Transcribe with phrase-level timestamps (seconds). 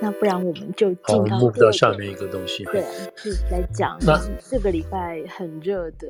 [0.00, 2.84] 那不然我们就进到目标下面一个东西，对，
[3.16, 6.08] 是来讲那这个礼拜很热的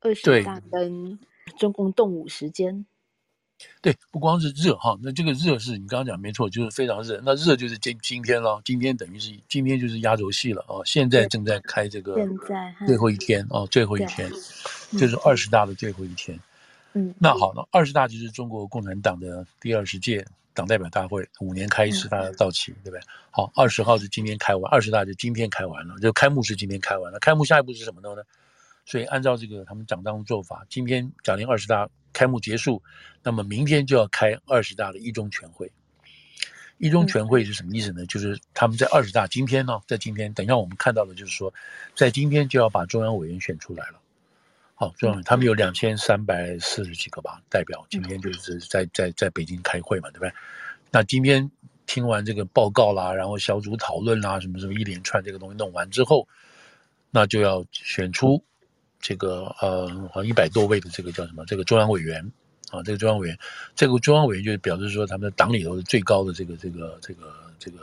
[0.00, 1.18] 二十大跟
[1.58, 2.86] 中共动武时间。
[3.82, 7.20] 对，不光是热哈，那这个热是你刚刚讲没错，就是非常热。
[7.22, 10.80] 那热就是今今天了，今天等于是今天就是压轴戏了啊！
[10.86, 12.16] 现在正在开这个
[12.86, 14.30] 最后一天哦，最后一天，
[14.98, 16.40] 就是二十大的最后一天。
[16.94, 23.00] 嗯，那好了，二十大就是中国共产党的第二十届党代表大会，五年开一次，它到期，对不对？
[23.30, 28.22] 好，二十号是今天开完，二十大就今天开完了，就开幕是今天开完了，开幕下一步是什么呢？
[28.84, 31.88] 所以按照这个他们党章做法，今天讲令二十大。
[32.12, 32.82] 开幕结束，
[33.22, 35.70] 那么明天就要开二十大的一中全会。
[36.78, 38.04] 一中全会是什么意思呢？
[38.06, 41.54] 就是他们在二十大今天呢，在今天，等一下我们看到的就是说，
[41.94, 43.99] 在今天就要把中央委员选出来了。
[44.80, 50.32] 好，中央他们有两千三百四十几个吧代表，今天就是在在在北京开会嘛，对不对？
[50.90, 51.50] 那今天
[51.84, 56.26] 听完这个报告啦，然后小组讨论啦，什么什么一连串这个东西弄完之后，
[57.10, 58.42] 那就要选出。
[58.98, 61.44] 这个呃，好像一百多位的这个叫什么？
[61.44, 62.32] 这个中央委员
[62.70, 63.38] 啊，这个中央委员，
[63.74, 67.78] 这个中央委员就是表示说他们的党里头的最高的这个这个这个这个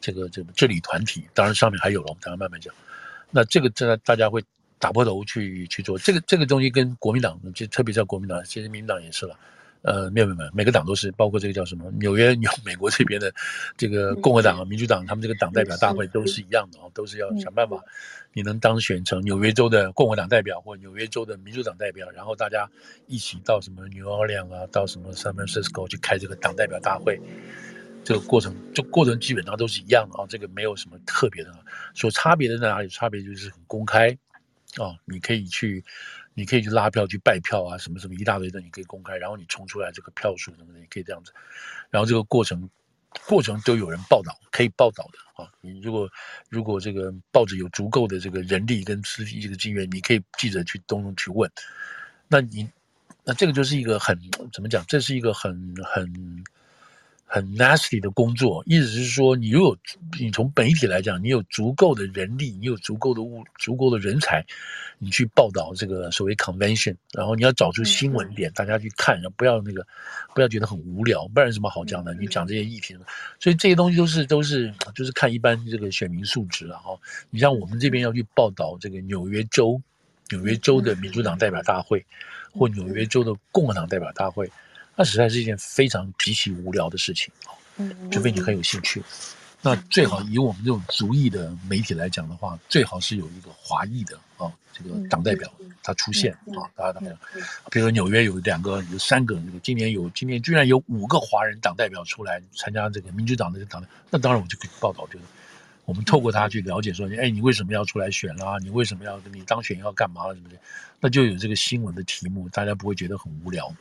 [0.00, 1.28] 这个这个治理团体。
[1.32, 2.74] 当然上面还有了，我们等下慢慢讲。
[3.30, 4.42] 那这个这大家会
[4.78, 9.38] 打破头去去做这个这个东西，跟国民党就特别在国民党，其实民党也是了。
[9.82, 13.32] 呃，没有没有没有，每个党都是，包括这个叫什么纽约 纽美国这边的
[13.76, 17.80] 这个共和党啊、民主党，他们这个党代表大会都是一样的啊，都是要想办法，
[18.32, 22.68] 你能当选成纽约州的共和党代表或纽约州的民主党代表，然后大家
[23.06, 27.16] 一起到什么 New Orleans 啊，到什么 San Francisco 去开这个党代表大会，
[28.02, 31.54] 这个过程，这过程基本上都是一样的啊，这个没有什么特别的，
[31.94, 32.88] 所差别的在哪里？
[32.88, 34.18] 差别就是很公开
[34.76, 35.84] 哦，你可以去。
[36.34, 41.32] 你可以去拉票、去拜票啊，什么什么一大堆的，你可以公开，然后你冲出来这个票数什么的，你可以这样子，
[41.90, 42.70] 然后这个过程
[43.26, 45.50] 过程都有人报道，可以报道的啊。
[45.60, 46.08] 你如果
[46.48, 51.50] 如果这个报纸有足够的这个人力跟资金这个资源，你可以记者去东东去问，
[52.28, 52.70] 那你
[53.24, 54.16] 那这个就是一个很
[54.52, 54.84] 怎么讲？
[54.86, 56.44] 这是一个很很。
[57.30, 59.76] 很 nasty 的工作，意思是说，你如果
[60.18, 64.42] 你从媒体来讲，你有足够的人力，你有足够的物，足够的人才，
[64.98, 69.86] 你去报道这个所谓 convention，然后你要找出新闻点，大家去看，然后不要那个，
[70.34, 72.14] 不要觉得很无聊，不然什么好讲的？
[72.14, 72.96] 你讲这些议题，
[73.38, 76.98] 所以这些东西都是都是就是看一般这个选民素质了哈。
[77.28, 79.78] 你像我们这边要去报道这个纽约州，
[80.30, 82.06] 纽约州的民主党代表大会，
[82.52, 84.50] 或纽约州的共和党代表大会。
[84.98, 87.32] 那实在是一件非常极其无聊的事情，
[88.10, 89.00] 除非你很有兴趣。
[89.62, 95.48] 那最好以我们这种族裔的媒体来讲的话，最好是有一个华裔的啊，这个党代表
[95.84, 97.00] 他出现啊，大家
[97.70, 105.24] 比如说纽约有两个、有三个，这个今年有今年居然有五个华人党代表出来参加这个民主党的党，那当然我就可以报道，就是
[105.84, 108.58] 我们透过他去了解说，哎，你为什么要出来选啦？
[108.60, 110.34] 你为什么要你当选要干嘛了？
[110.34, 110.56] 什么的，
[110.98, 113.76] 那就有这个新闻的题目，大家不会觉得很无聊嘛。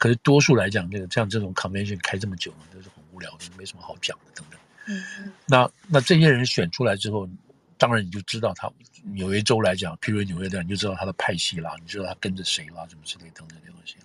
[0.00, 4.58] 可是多数来讲，这个像这种 convention 开这么久，都是很无聊的，没什么好讲的，等等。
[4.86, 7.28] 嗯，那那这些人选出来之后，
[7.76, 8.72] 当然你就知道他
[9.12, 13.96] 纽约州来讲，譬如纽约的，你就知道他的派系啦，你知道他跟着谁啦，什么之类等等这些东西。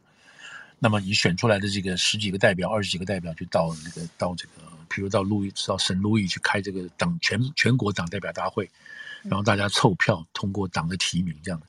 [0.79, 4.51] 那么你选出来的这个十几个代表、二十几个代表，就到那个到这个，
[4.89, 8.69] 譬如到路易到圣路易去开这个党全全国党代表大会。
[9.27, 11.61] 然后大家凑票通过党的提名，这样，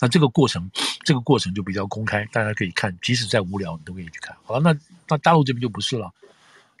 [0.00, 0.68] 那这个过程，
[1.04, 4.36] 这个过程就比较公开，大家可以看，即使再无聊，你都可以去看。
[4.42, 6.12] 好了，那那大陆这边就不是了，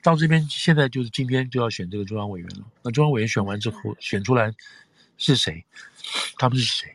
[0.02, 2.64] 大陆这边现在就是今天就要选这个中央委员了。
[2.82, 4.52] 那中央委员选完之后，选出来
[5.18, 5.64] 是谁？
[6.36, 6.94] 他们是谁？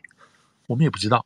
[0.66, 1.24] 我们也不知道，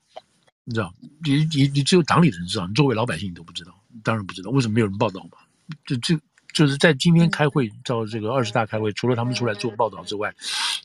[0.65, 0.95] 你知道？
[1.25, 4.51] 你你你只有党里的人知道，你作为老百姓你都不知道，当然不知道。
[4.51, 5.39] 为什么没有人报道嘛？
[5.85, 6.19] 这这。
[6.55, 10.33] 就是在今天开会，到这个二十大开会，除了他们出来做报道之外，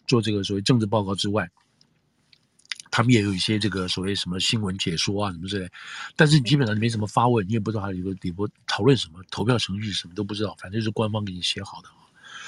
[0.07, 1.47] 做这个所谓政治报告之外，
[2.89, 5.69] 他们也有一些这个所谓什么新闻解说啊什么之类，
[6.15, 11.89] 但是基本上没什么发问，你也不知道他有个里边讨论什么，投票程序什么都不知道，反正是官方给你写好的。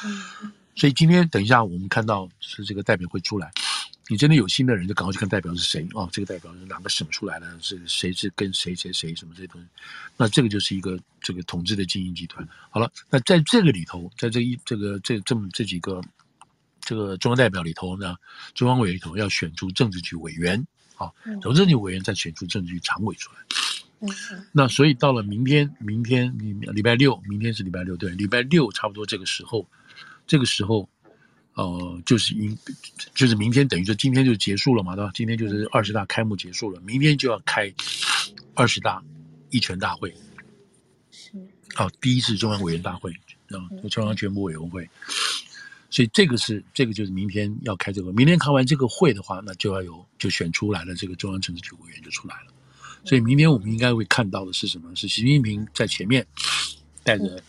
[0.03, 3.51] 嗯，所以今天等一下我们看到是这个代表会出来。
[4.07, 6.09] 你真的有心的人，就赶快去看代表是谁啊？
[6.11, 7.47] 这个代表是哪个省出来的？
[7.61, 9.67] 是谁是跟谁谁谁什么这些东西？
[10.17, 12.45] 那这个就是一个这个统治的精英集团。
[12.69, 16.01] 好了，那在这个里头，在这一这个这这么这几个
[16.81, 18.17] 这个中央代表里头呢，
[18.53, 20.67] 中央委里头要选出政治局委员
[20.97, 21.09] 啊，
[21.41, 23.39] 从政治局委员再选出政治局常委出来。
[23.99, 24.09] 嗯，
[24.51, 26.35] 那所以到了明天，明天
[26.73, 29.65] 礼拜六，明天是礼拜六，对，礼拜六差不多这个时候，
[30.27, 30.89] 这个时候。
[31.55, 32.57] 呃，就是明，
[33.13, 35.11] 就是明天，等于说今天就结束了嘛，对吧？
[35.13, 37.73] 今天就是二十大开幕结束了，明天就要开
[38.55, 39.03] 二十大
[39.49, 40.13] 一全大会，
[41.11, 41.31] 是，
[41.75, 43.11] 好，第一次中央委员大会，
[43.49, 43.59] 啊，
[43.89, 44.89] 中央全国委员会。
[45.89, 52.53] 所以这个是这个就是明天要开这个，明天开完这个会的话，那就要有就选出来了，这个中央政治局委员就出来了。
[53.03, 54.95] 所以明天我们应该会看到的是什么？
[54.95, 56.25] 是习近平在前面
[57.03, 57.43] 带着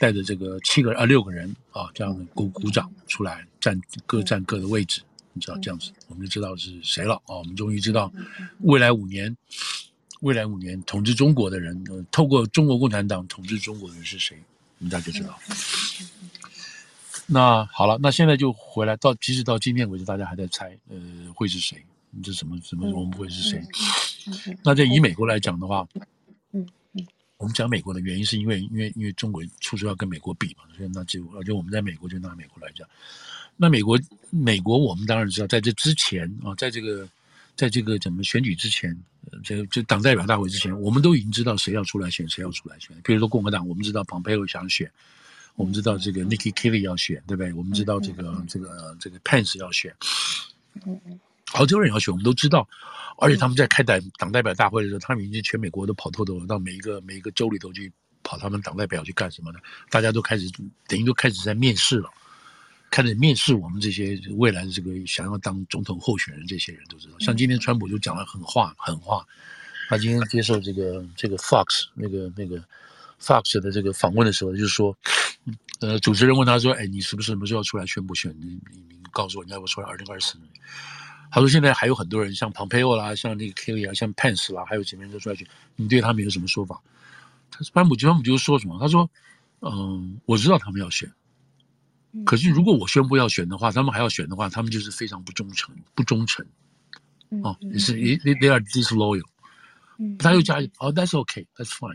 [0.00, 5.02] 带着这个七个啊六个人啊这样的鼓鼓掌出来站各站各的位置，
[5.34, 7.36] 你知道这样子我们就知道是谁了啊！
[7.36, 8.10] 我们终于知道
[8.60, 9.36] 未来五年
[10.20, 14.38] 未来五年统治中国的人，呃，透过中国共产党统治中国的人是谁，
[14.78, 15.38] 我们大家就知道。
[17.26, 20.98] 那好了，那现在就回来到，即使到今天为止，大家还在猜，呃，
[21.34, 21.84] 会是谁？
[22.24, 22.90] 这什么什么？
[22.90, 23.62] 我们不会是谁？
[24.64, 25.86] 那在以美国来讲的话，
[27.40, 32.86] 我们讲美国的原因是因为，因为因为中国处处要跟美国比嘛，所以那就而且我们在美国就拿美国来讲，
[33.56, 33.98] 那美国
[34.28, 37.08] 美国我们当然知道，在这之前啊，在这个
[37.56, 38.94] 在这个怎么选举之前，
[39.42, 42.94] 这个这党代表大会之前，我们都已经知道谁要出来选，谁要出来选。
[43.02, 44.90] 比如说共和党，我们知道蓬佩奥想选。
[45.56, 47.52] 我们知道这个 Nikki Haley 要选，对不对？
[47.52, 49.94] 我们知道这个、嗯、这个这个 Pence 要选，
[50.86, 51.20] 嗯嗯，
[51.52, 52.68] 好多人要选，我们都知道。
[53.18, 57.92] 而且他们在开党党代表大会的时候，他们已经全美国都跑透透了，到每一个每一个州里头去
[58.22, 59.58] 跑他们党代表去干什么呢？
[59.90, 60.50] 大家都开始
[60.86, 62.08] 等于都开始在面试了，
[62.90, 67.14] 开始面试我们这些未来的这个想要当总统候选人，这些人都知道。
[67.20, 69.26] 像今天川普就讲了狠话，狠话。
[69.88, 72.62] 他今天接受这个这个 Fox 那个那个。
[73.22, 74.96] Fox 的这个访问的时候，就是说，
[75.80, 78.34] 呃，主持人问他说：“哎，你是不是什么时候要出来宣布选？
[78.40, 80.48] 你你你告诉我，你要不要出来二零二四年？”
[81.30, 85.46] 他说：“现在还有很多人，像 Pompeo 啦，像那个 Kelly 啊，像 Pence 啦，还有几个人都出来选。
[85.76, 86.80] 你对他们有什么说法？”
[87.50, 88.78] 他说：“川普川普就说什么？
[88.80, 89.08] 他说
[89.62, 91.12] ：‘嗯，我知道他们要选，
[92.24, 96.44] 可是如果我宣布要选的话，他们还要选的话，他们就是非常不忠诚，不忠诚。
[97.42, 99.22] 哦，也是 they are disloyal。’
[100.18, 101.94] 他又加一句：‘哦，That's okay, that's fine。’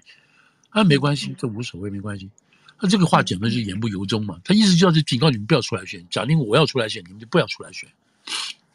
[0.69, 2.29] 啊，没关系，这无所谓，没关系。
[2.77, 6.05] 他这个话讲的是言不由衷嘛，他意思就是警告你们不要出来选。
[6.09, 7.89] 假定我要出来选，你们就不要出来选，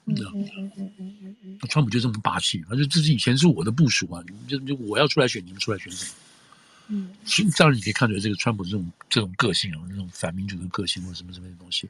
[0.04, 0.44] 你知道吗？
[0.56, 1.58] 嗯嗯嗯嗯。
[1.68, 6.10] 川普就这么霸气，他说这是以前是我的部署啊，就就我要出来选，你们出来选什么？
[6.88, 11.88] 嗯，这样你可以看出来这个川普这种这种个性啊，那种反民主的个性或什么什么的东西。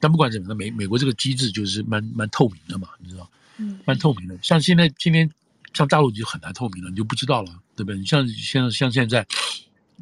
[0.00, 3.30] 但不管怎么样，美美国这个机制就是蛮蛮透明的嘛，你知道？
[3.58, 4.38] 嗯，蛮透明的。
[4.42, 5.30] 像现在今天。
[5.72, 7.96] 像大陆就很难透明了，你就不知道了，对不对？
[7.96, 9.24] 你像像像现在，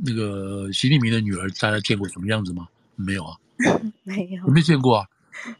[0.02, 2.66] 那个习近平的女儿，大家见过什么样子吗？
[2.96, 3.36] 没有啊，
[4.02, 5.06] 没有，我没见过啊，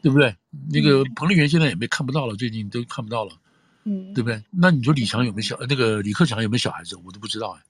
[0.01, 0.35] 对不对？
[0.71, 3.31] 那个彭丽媛现在也没看不到了，最近都看不到了，
[3.83, 4.41] 嗯，对不对？
[4.49, 5.57] 那你说李强有没有小？
[5.67, 6.95] 那个李克强有没有小孩子？
[7.05, 7.61] 我都不知道哎，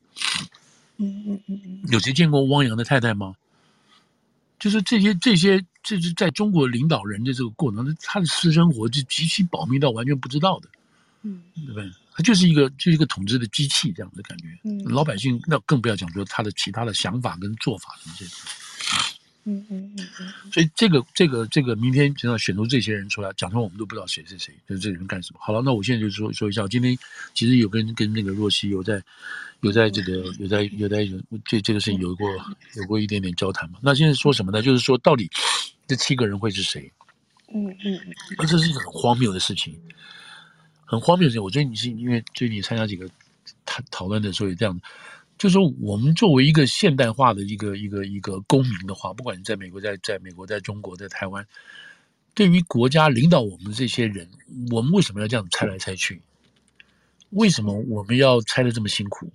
[0.98, 3.36] 嗯嗯嗯嗯，有谁见过汪洋的太太吗？
[4.60, 10.68] 就是这些这些，这是在中国领导人的这个过程，他的私生活就极其保密到完全不知道的，
[11.24, 11.90] 嗯，对不对？
[12.12, 18.69] 他就是一个就是一个统治的机器这样的感觉，嗯，老百姓那更不要讲说他的其他的想法跟做法什么这些东西，
[19.46, 25.40] 嗯嗯嗯嗯，所以这个这个这个明天就要选出这些人出来，讲出我们都不知道谁是谁，就是这个人干什么。
[25.42, 26.98] 好了，那我现在就说说一下，我今天
[27.34, 29.02] 其实有跟跟那个若曦有在
[29.62, 32.30] 有在这个有在有在有这这个事情有过
[32.76, 33.80] 有过一点点交谈嘛。
[33.82, 34.62] 那现在说什么呢？
[34.62, 35.30] 就是说到底
[35.88, 36.92] 这七个人会是谁？
[37.54, 39.76] 嗯嗯嗯，那这是一个很荒谬的事情。
[40.86, 43.08] 很荒谬的事情，我觉得你是因为最近参加几个
[43.66, 44.80] 讨讨论的时候也这样，
[45.40, 51.48] 就是我们作为一个现代化的一个一个一个公民的话，不管你在美国、在在美国、在中国、在台湾，
[52.34, 54.30] 对于国家领导我们这些人，
[54.70, 56.22] 我们为什么要这样猜来猜去？
[57.30, 59.32] 为什么我们要猜得这么辛苦？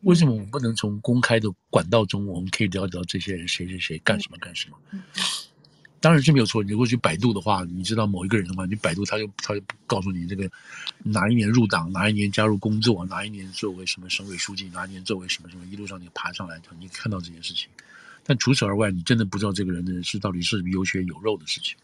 [0.00, 4.78] 为什么我们不能从公开的管道中，我们可以了解到这些人谁谁谁干什么干什么？
[6.04, 6.62] 当然是没有错。
[6.62, 10.46] 你如果去百度的话，你知道某一个人的话，你百度他就他就告诉你这个
[11.02, 17.70] 哪一年入党，哪一年加入工作，哪一年作为什么省委书记，哪一年作为什么什么，一路上你爬上来，你看到这件事情。
[18.22, 21.74] 但除此而外，你真的不知道这个人的是到底是有血有肉的事情。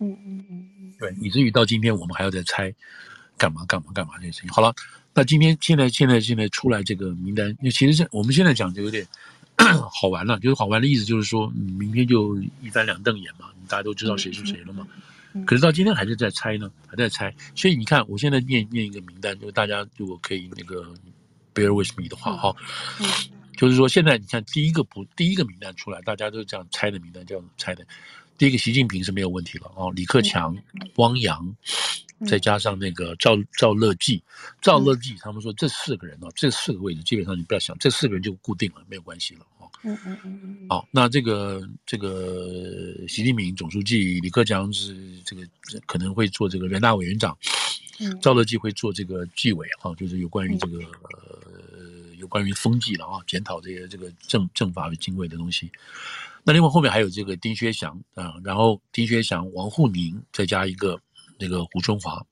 [0.00, 2.70] 嗯嗯嗯嗯，对，以至于到今天我们还要再猜
[3.38, 4.50] 干嘛干嘛干嘛这些事情。
[4.50, 4.74] 好了，
[5.14, 9.06] 那今天现在现在现在出来这个名单，那其实是我们现在讲就有点。
[9.92, 11.48] 好玩了，就是好玩的意思，就是说，
[11.78, 14.86] 明天就一翻两瞪眼嘛，大家都知道谁是谁了嘛。
[15.46, 17.34] 可是到今天还是在猜呢，还在猜。
[17.54, 20.82] 所以你看，我现在念念一个名单，就是大家如果可以那个
[21.54, 22.54] bear with me 的话，哈，
[23.56, 27.86] 就是说现在你看第一个不第一个名单出来，大家都这样猜的名单，这样猜的。
[28.38, 30.56] 第一个习近平是没有问题了哦，李克强、
[30.96, 31.54] 汪洋。
[32.26, 34.22] 再加上那个赵赵乐际，
[34.60, 39.64] 赵乐际，他们说这四个人啊，这四个位置基本上你不要想，这四个人就固定了，没有关系了啊。
[39.82, 40.66] 嗯嗯嗯嗯。
[40.68, 45.42] 好，那这个这个习近平总书记，李克强是这个
[45.86, 47.36] 可能会做这个人大委员长，
[48.20, 55.70] 赵乐际会做这个纪委哈，就是有关于这个呃有关于风纪了啊，检讨这些这个政政法与经纬的东西。
[56.42, 60.98] 那另外后面还有这个丁薛祥啊，然后丁薛祥、王沪宁，再加一个
[61.40, 62.24] 那个胡春华，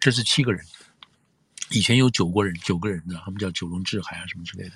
[0.00, 0.64] 这是七个人。
[1.70, 4.72] 以前有九个人，九个人的，他们叫九龙治海啊什么之类的。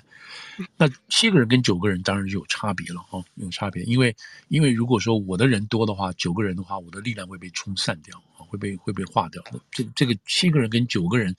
[0.75, 3.81] 那七个人跟九个人当然就有差别了哦，有差别。
[3.83, 4.13] 因为
[4.49, 9.41] 因为如果说我的人多的话，九个人的话，我的力量会被冲散掉，会被会被化掉。
[9.71, 11.33] 这这个七个人跟九个人，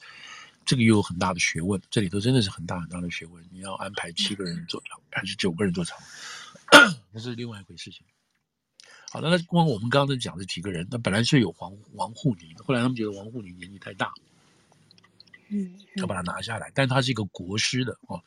[0.64, 3.45] 这个又有很大的学问，这里头真的是很大很大的学问。
[3.50, 5.99] 你要安排七个人做场，还是九个人做场，
[7.12, 8.02] 那是另外一回事情。
[9.12, 14.11] 好了，那光我们刚才讲的几个人，那本来是有王王沪宁，后来他们觉得王沪宁年纪太大。
[15.50, 18.19] 嗯，要把他拿下来，但他是一个国师的哦，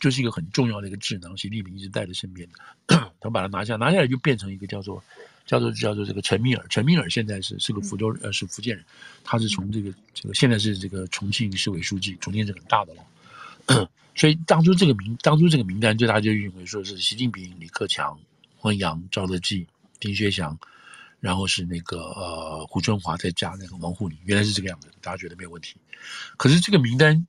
[0.00, 3.04] 就是一个很重要的一个智囊，习近平一直带在身边的。
[3.20, 5.04] 他把他拿下，拿下来就变成一个叫做
[5.44, 6.64] 叫做叫做这个陈敏尔。
[6.70, 8.82] 陈敏尔现在是是个福州呃是福建人，
[9.22, 13.90] 他是从这个这个现在是这个重庆市委书记，重庆是很大的了。
[14.16, 18.18] 所以当初这个名当初这个名单，就大家就认为说是习近平、李克强、
[18.62, 19.66] 汪洋、赵乐际、
[19.98, 20.58] 丁薛祥。
[21.20, 25.74] 然后是那个呃胡春华再加那个王沪宁，原来是这个样子，大家觉得没有问题。
[26.36, 27.26] 可是这个名单，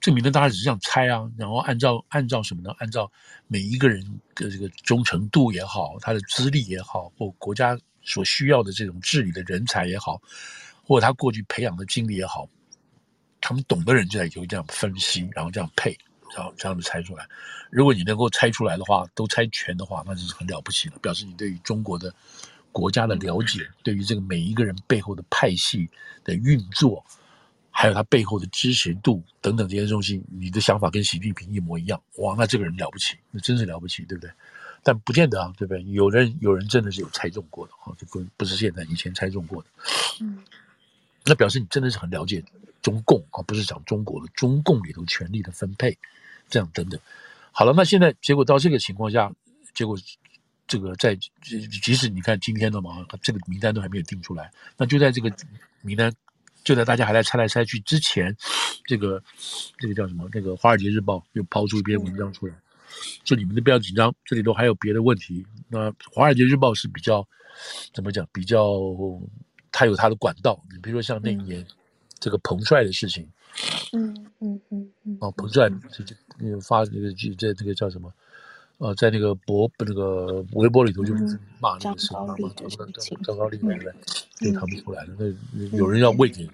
[0.00, 2.72] 这名单大家只是这样猜啊，然后按照按照什么呢？
[2.78, 3.08] 按照
[3.46, 4.02] 每一个人
[4.34, 10.20] 的这个忠诚度也好，他的资历也好，或国家所需要的这种治理的人才也好，
[10.82, 12.48] 或者他过去培养的经历也好，
[13.40, 15.96] 他们懂的人就在就这样分析，然后这样配，
[16.34, 17.28] 然后这样子猜出来。
[17.70, 22.14] 如果你能够猜出来的话，都猜全的话，那就是很了不起了，表示你对于中国的。
[22.72, 25.88] 国家的了解，对于这个每一个人背后的派系
[26.22, 27.02] 的运作，
[27.70, 34.30] 还有他背后的支持度等等这些东西，你的想法跟习近平一模一样，哇，那这个人了不起，那真是了不起，对不对？
[34.82, 35.82] 但不见得啊，对不对？
[35.84, 39.68] 有人有人真的是有猜中过的啊，这不不是现在，以前猜中过的，
[40.20, 40.44] 嗯，
[41.24, 42.44] 那表示你真的是很了解
[42.86, 45.98] 中共啊，不是讲中国的中共里头权力的分配，
[46.48, 47.00] 这样等等。
[47.50, 49.32] 好了，那现在结果到这个情况下，
[49.74, 49.98] 结果。
[50.68, 51.16] 这个在
[51.80, 55.32] 即使你看今天的嘛，这个名单都还没有定出来，那就在这个
[55.80, 56.12] 名单
[56.64, 58.36] 就在大家还在猜来猜去之前，
[58.84, 59.22] 这个
[59.78, 60.28] 这个叫什么？
[60.32, 62.54] 那个《华尔街日报》又抛出一篇文章出来，
[63.24, 65.46] 说你们都不要紧张，这里头还有别的问题。
[65.68, 67.24] 那《华尔街日报》是比较
[67.94, 68.28] 怎么讲？
[68.32, 68.68] 比较
[69.70, 70.60] 它有它的管道。
[70.72, 71.64] 你比如说像那一年
[72.18, 73.28] 这个彭帅的事情，
[73.92, 78.12] 嗯嗯嗯嗯，哦，彭帅这这那个发那个这这个叫什么？
[78.78, 81.14] 呃，在那个博那个微博里头，就
[81.58, 82.68] 骂那个谁，骂骂张
[83.22, 83.92] 张高丽，对不对？
[84.52, 85.14] 就他们出来了。
[85.18, 86.46] 那有人要喂给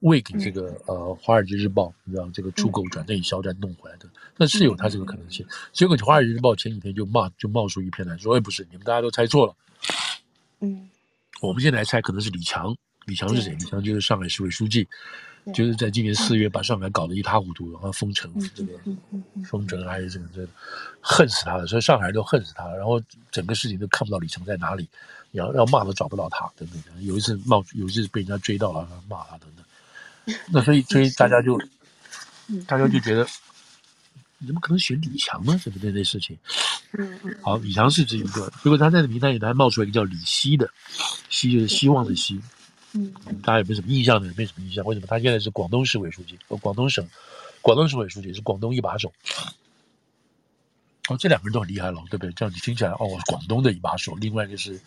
[0.00, 5.46] 喂给这个呃《华尔街日报》，你知道这个出口转内销再弄回来的，那是有他这个可能性。
[5.72, 9.54] 结果《华尔街日报》前几天就骂，就冒出一篇来说：“哎，不是，你们大家都猜错了。”
[10.58, 10.90] 嗯，
[11.40, 12.76] 我们现在来猜，可能是李强。
[13.06, 13.52] 李强是谁？
[13.58, 14.86] 李强就是上海市委书记。
[15.52, 18.72] 就是在今年四月把上海搞得一塌糊涂，然后封城，这个
[19.44, 20.48] 封城还是这个这个，
[21.02, 22.74] 恨死他了，所以上海人都恨死他了。
[22.78, 22.98] 然后
[23.30, 24.88] 整个事情都看不到李强在哪里，
[25.32, 27.04] 要要骂都找不到他等等。
[27.04, 30.34] 有一次冒，有一次被人家追到了，骂他等等。
[30.50, 31.60] 那所以所以大家就
[32.66, 33.26] 大家就觉得，
[34.38, 35.60] 你怎么可能选李强呢？
[35.62, 35.92] 对不对？
[35.92, 36.38] 这事情。
[37.42, 40.70] 好，李强是这一个，结果他在名单里他还冒出来一个叫李希的，
[41.28, 42.40] 希就是希望的希。
[42.96, 44.84] 嗯，大家也没什么印象的，没什么印象。
[44.84, 46.38] 为什么他现在是广东市委书记？
[46.46, 47.04] 广东省，
[47.60, 49.12] 广东省委书记是广东一把手。
[51.08, 52.32] 哦，这两个人都很厉害了，对不对？
[52.32, 54.80] 这样你听起来，哦，广东的一把手，另外一个是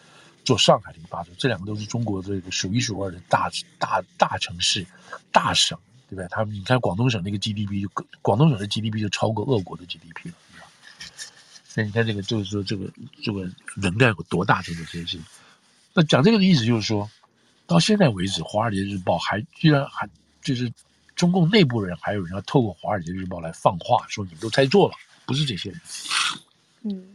[0.46, 4.88] 做上海的一把手，这两个都是中国这个数一数二的大大大城市、
[5.34, 5.78] 大省，
[6.10, 6.28] 对不对？
[6.30, 7.90] 他们你看广东省那个 GDP 就，
[8.22, 10.68] 广东省的 GDP 就超过俄国的 GDP 了，对吧？
[11.76, 12.90] 那你看这个，就是说这个
[13.22, 15.26] 这个能量有多大，这个这些事情。
[15.94, 17.10] 那讲这个的意思就是说。
[17.68, 20.10] 到现在为止，《华尔街日报》还居然还
[20.42, 20.72] 就是
[21.16, 24.96] 中共内部人还有人要透过《华尔街日报》来放话，说你们都猜错了，
[25.26, 25.82] 不是这些人。
[26.84, 27.14] 嗯，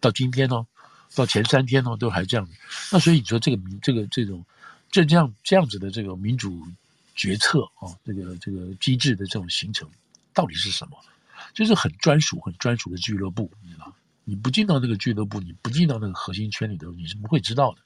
[0.00, 0.66] 到今天呢，
[1.14, 2.52] 到前三天呢，都还这样子。
[2.90, 4.44] 那所以你说这个民这个这种
[4.90, 6.66] 这这样这样子的这个民主
[7.14, 9.88] 决策啊，这个这个机制的这种形成，
[10.32, 10.98] 到底是什么？
[11.52, 13.94] 就是很专属、很专属的俱乐部，你知道？
[14.24, 17.78] 你不进到那个俱乐部，你不进到那个核心圈里头，你是不会知道的。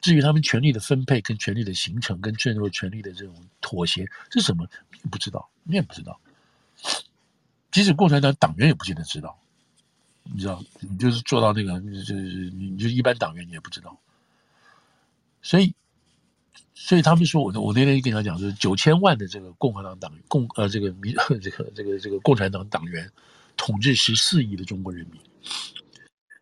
[0.00, 4.64] 至于他们权力的分配、跟权力的形成、跟最后权力的这种妥协是什么，
[5.10, 6.18] 不知道，你也不知道。
[7.72, 9.36] 即使共产党党员也不见得知道，
[10.22, 12.14] 你知道，你就是做到那个，就是
[12.50, 13.98] 你就一般党员你也不知道。
[15.42, 15.74] 所以，
[16.74, 21.12] 所以他们说，我我那天跟他讲，就是九千万的这个共和党党共呃这个民
[21.42, 23.10] 这个这个这个共产党党员
[23.56, 25.20] 统治十四亿的中国人民，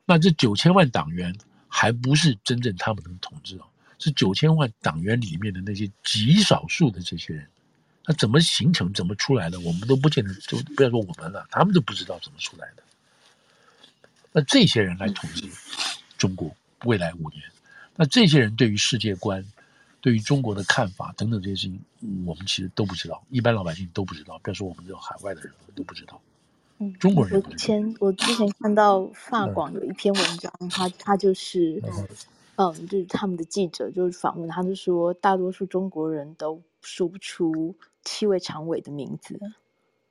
[0.05, 1.35] 那这九千万党员。
[1.79, 3.67] 还不是真正他们能统治哦，
[3.99, 7.47] 是九千万党员里面的那些极少数的这些人，
[8.03, 12.83] 他怎么形成、怎么出来的，我们都不见得，就不要说我们了，他们都不知道怎么出来的。
[14.33, 15.47] 那这些人来统治
[16.17, 17.43] 中国未来五年，
[17.95, 19.45] 那这些人对于世界观、
[20.01, 21.79] 对于中国的看法等等这些事情，
[22.25, 26.19] 我们其实都不知道，一般老百姓都不知道，不要说我们这种海外的人都不知道。
[26.79, 27.35] 嗯，中国人。
[27.35, 32.09] 我之前我之前看到法广有一篇文章，嗯、他他就是，嗯，
[32.57, 39.41] 嗯，就是他们的记者就是访问，他就说大多数中国人都说不出七位常委的名字。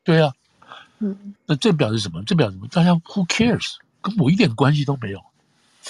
[0.04, 0.34] 对啊，
[1.00, 2.24] 嗯，那这表示什么？
[2.24, 2.68] 这表示什么？
[2.68, 3.76] 大家 Who cares？
[4.02, 5.20] 跟我一点关系都没有。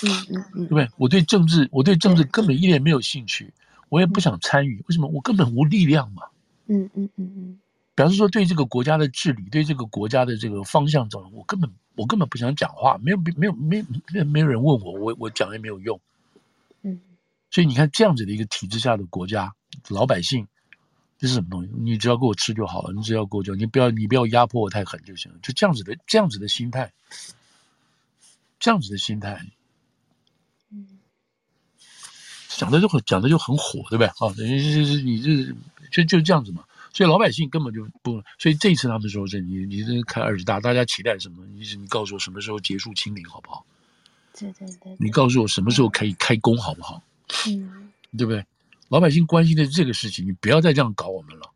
[0.03, 0.89] 嗯嗯嗯，对不对？
[0.97, 3.53] 我对政治，我对政治根本一点没有兴趣，
[3.87, 4.83] 我也不想参与。
[4.87, 5.07] 为什么？
[5.07, 6.23] 我根本无力量嘛。
[6.67, 7.59] 嗯嗯嗯嗯。
[7.95, 15.97] 表示说，对这个国家的治理，对这个国家的这个方向走，我根本我根本不想讲话，没有没有没有没有没有人问我，我我讲也没有用。
[16.81, 16.99] 嗯，
[17.49, 19.55] 所以你看这样子的一个体制下的国家，
[19.87, 20.45] 老百姓
[21.17, 21.69] 这是什么东西？
[21.73, 26.91] 你只要给我吃就好了，你只要给我就，你不要你不要压迫我太狠就行了，就这样子的这样子的心态，
[28.59, 29.41] 这样子的心态，
[30.69, 30.99] 嗯，
[32.49, 34.07] 讲的就很讲的就很火，对不对？
[34.07, 35.55] 啊，等于是你这
[35.91, 36.65] 就就这样子嘛。
[36.95, 41.45] 所以老百姓根本就不，所以这一次他们说这你你这开二十大，大家期待什么？
[41.53, 43.65] 你是你告诉我什么时候结束清零好不好？
[44.33, 44.95] 对对对。
[44.97, 47.03] 你告诉我什么时候可以开工好不好？
[47.49, 48.45] 嗯，对不对？
[48.87, 51.51] 老百姓关心的是这个事情，你不要再这样搞我们了。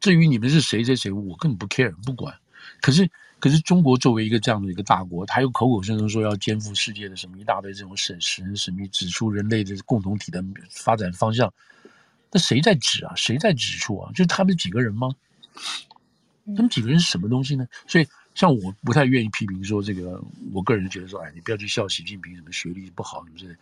[0.00, 2.34] 至于你们是谁谁谁，我根本不 care 不管。
[2.80, 3.06] 可是
[3.38, 11.52] 可是中国作为一个这样的一个大国，他又口口声声说要肩负世界的什么一大堆这种审时神秘指出人类的共同体的发展方向。
[12.32, 13.14] 那谁在指啊？
[13.16, 14.10] 谁在指出啊？
[14.12, 15.08] 就是他们几个人吗？
[16.46, 17.66] 他们几个人是什么东西呢？
[17.86, 23.56] 所以，像我不太愿意批评说这个，我个人觉得说，哎，你不要去笑习近平什么学历不好什么之类。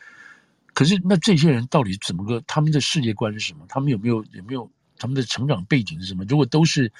[0.73, 2.43] 可是，那这些人到底怎么个？
[2.47, 3.65] 他们的世界观是什么？
[3.69, 4.69] 他们有没有有没有
[4.99, 6.25] 他们的成长背景是什么？
[6.25, 6.91] 如果都是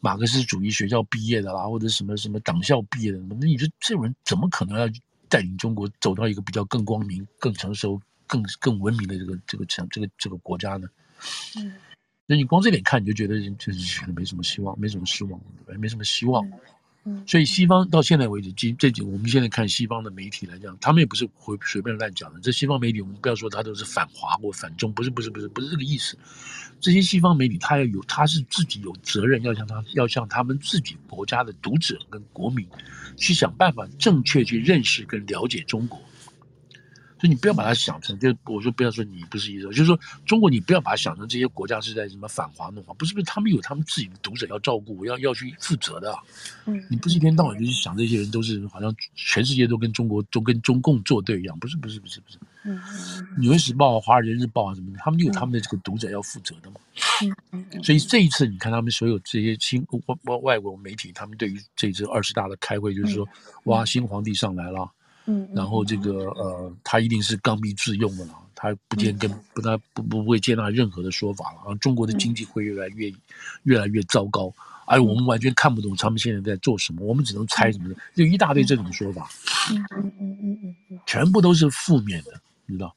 [0.00, 4.88] 马克思主义学校毕业的啦，或者什么什么党校毕业的，那你说这种人怎么可能要
[5.28, 10.88] 带领中国走到一个比较更光明、更成熟、更更文明的这个这个强这个这个国家呢？
[11.56, 11.74] 嗯，
[12.26, 15.80] 那你光这点看，你就觉得就是没什么希望，没什么失望，对吧？
[15.80, 16.44] 没什么希望。
[16.46, 16.60] 嗯，
[17.04, 22.40] 嗯，所以西方到现在为止，今这几我们现在看西方的媒体来讲，他们也不是会随便乱讲的。
[22.40, 26.18] 这西方媒体，我们不要说他都是反华或反中，不是，不是，不是，不是这个意思。
[26.80, 32.64] 这些西方媒体，他要有，他是自己有责任，要向他，要向他们自己国家的读者跟国民，
[33.16, 36.00] 去想办法正确去认识跟了解中国。
[37.20, 46.16] 所以你不要把它想成，就我说不要说你不是意思，就是说中国你不要把它想成这些国家是在什么反华弄华，不是不是，他们有他们自己的读者要照顾，要要去负责的。
[46.66, 52.38] 嗯，你不是一天到晚就去想这些人都是好像全世界都跟中国都跟中共作对一样，不是不是不是不是。
[52.64, 52.80] 嗯，
[53.38, 56.76] 纽约时报啊、华尔街日报啊什么的，他们就有他们的这个读者要负责的嘛。
[57.52, 57.82] 嗯嗯。
[57.82, 63.26] 所以这一次你看他们所有这些新外外外国媒体，他们对于这次二十大的开会，就是说
[63.64, 64.88] 哇，新皇帝上来了。
[65.30, 71.56] 嗯，然后这个呃，他一定是刚愎自用的了，他不见跟不他不不不会接纳任何的说法了。
[71.58, 73.12] 然后中国的经济会越来越
[73.64, 74.50] 越来越糟糕，
[74.86, 79.28] 而我们完全看不懂他们现在在做什么，我们只能猜什么的，就一大堆这种说法。
[79.70, 82.96] 嗯嗯嗯嗯嗯，全部都是负面的，你知道，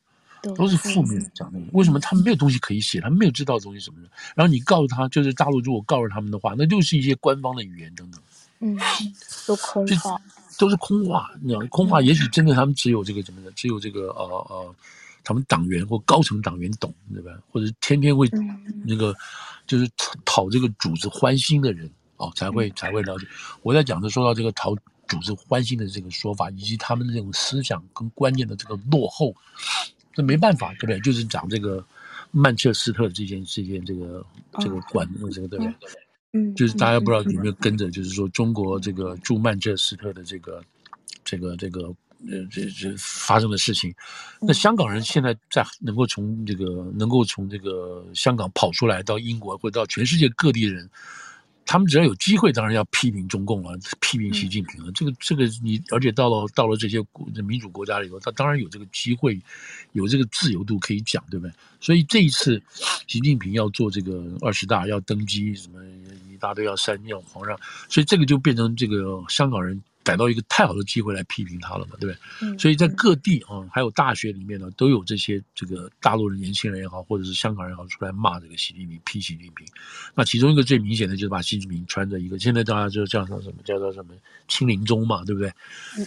[0.56, 1.60] 都是负面的讲的。
[1.74, 4.10] 为什么他们没有东西可以写，他们没有知道东西什么的？
[4.36, 8.22] 然后你告诉他，就是大陆如果告诉他们的话，那就是一些官方的语言等等。
[8.62, 8.80] 嗯，
[9.46, 10.22] 都空话。
[10.62, 14.76] 都是空话，你知道，空话也许真的他们只有这个怎么的，只有这个呃呃，
[15.24, 17.32] 他们党员或高层党员懂，对吧？
[17.52, 18.30] 或者天天会
[18.86, 19.16] 那个
[19.66, 19.90] 就是
[20.24, 23.26] 讨这个主子欢心的人哦，才会才会了解。
[23.64, 24.76] 我在讲的说到这个讨
[25.08, 29.36] 主子欢心的这个说法，以及他们的这种思想跟观念的这个落后，
[30.14, 31.00] 这没办法，对不对？
[31.00, 31.84] 就是讲这个
[32.30, 34.24] 曼彻斯特这件这件这个
[34.60, 35.66] 这个管这个对不对？
[35.66, 35.76] 嗯，
[36.56, 40.64] 就是大家不知道有没有跟着，就是说中国这个驻曼彻斯特的这个，
[41.26, 41.82] 这个这个
[42.30, 43.94] 呃这这发生的事情，
[44.42, 50.90] 那香港人现在在能够从这个能够从这个香港跑出来到英国或者到全世界各地的人。
[51.64, 54.92] 他们只要有机会，当然要批评中共了，批评习近平了。
[54.92, 56.98] 这个这个你，而且到了到了这些
[57.48, 59.40] 民主国家里头，他当然有这个机会，
[59.94, 61.54] 有这个自由度可以讲，对不对？
[61.80, 62.62] 所以这一次，
[63.08, 66.01] 习近平要做这个二十大，要登基，什么一
[66.42, 69.82] 大家都要删掉皇上，所以这个就变成这个香港人。
[70.04, 72.18] 逮到一个太好的机会来批评他了嘛，对不对？
[72.42, 79.64] 嗯，所以在各地啊，还有大学里面呢，都有这些这个大陆的年轻人也好，或者是香港人也好，出来骂这个习近平，批习近平。
[80.16, 84.16] 那其中一个最明显的就是把习近平穿着一个，现在大家就叫他什么，叫做什么
[84.48, 85.54] 清零宗嘛，对不对？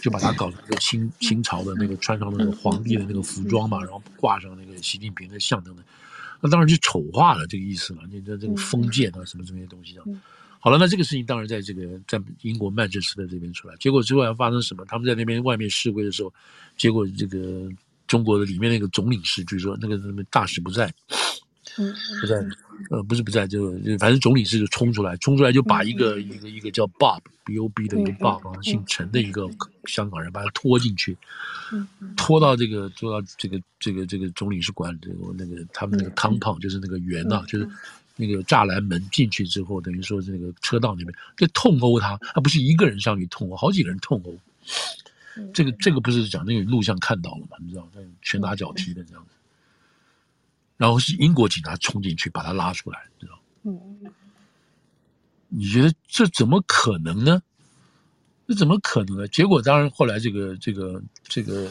[0.03, 5.85] 就把他搞成一个清清朝的那个穿上那个皇帝的那个服装嘛，然后挂上那个习近平的像等等，
[6.45, 10.05] 那当然就丑化了这个意思了，你这这个封建啊什么这些东西啊。
[10.61, 14.85] 好了，那这个事情当然在这个在英国曼彻斯特这边出来，结果之后要发生什么？
[14.85, 16.31] 他们在那边外面示威的时候，
[16.77, 17.67] 结果这个
[18.07, 20.93] 中国的里面那个总领事，据说那个什么大使不在。
[21.77, 22.37] 嗯，不在，
[22.91, 29.51] 呃，不是不在，就反正总理是就冲出来，冲出来就把一个、嗯、一个一个叫 Bob B O B 的一个 Bob，、嗯、姓陈的一个
[29.87, 31.17] 香港人，把他拖进去，
[31.73, 37.69] 嗯，拖到这个拖到这个这个这个总领事馆这个那个他们那个 compound、嗯、就是那个圆呐、啊，就是
[38.17, 44.39] 那个栅栏门进去之后，等于说是那个车道那边就痛殴他，他不是一个人上去痛殴，好几个人痛殴，
[45.53, 47.57] 这个这个不是讲那个录像看到了嘛？
[47.61, 47.89] 你知道，
[48.23, 49.31] 拳打脚踢的这样子。
[50.77, 53.39] 然后是英国警察冲进去把他拉出来，知道？
[53.63, 54.13] 嗯，
[55.49, 57.41] 你觉得这怎么可能呢？
[58.47, 59.29] 这怎么可能呢？
[59.29, 61.71] 结果当然后来这个这个这个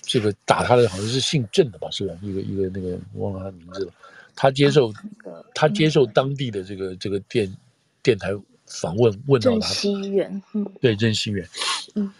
[0.00, 2.14] 这个打他的好像是姓郑的吧，是吧？
[2.22, 3.92] 一个一个那个忘了他名字了。
[4.34, 4.90] 他接受
[5.54, 7.54] 他接受当地的这个这个电
[8.02, 8.30] 电台
[8.66, 9.66] 访问，问到他。
[9.66, 11.46] 西元，嗯，对，郑西元，
[11.94, 12.10] 嗯，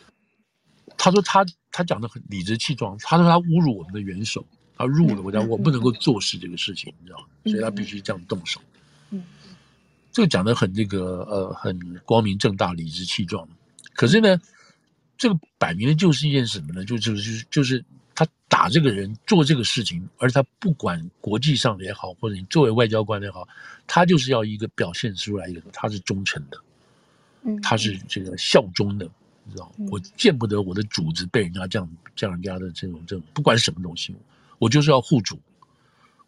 [0.99, 4.45] 他说他他讲的很理直气壮，他说他侮辱我们的元首。
[4.83, 7.27] 他入了我家，我不能够坐视这个事情，你知道吗？
[7.45, 8.61] 所以他必须这样动手。
[9.11, 9.23] 嗯，
[10.11, 13.49] 这个讲的很这个呃，很光明正大、理直气壮。
[13.95, 14.37] 可是呢，
[15.16, 16.85] 这个摆明的就是一件什么呢？
[16.85, 23.47] 就就是就是就是他打这个人做这个事情，而他不管国际上的也好，或者你作为外交官也好，
[23.87, 26.59] 他就是要一个表现出来一个他是忠诚的，
[27.45, 29.09] 嗯，他是这个效忠的，
[29.45, 29.87] 你知道吗？
[29.92, 34.12] 我见不得我的主子被人家这样这样人家的这种这种，不管什么东西。
[34.62, 35.40] 我就是要护主，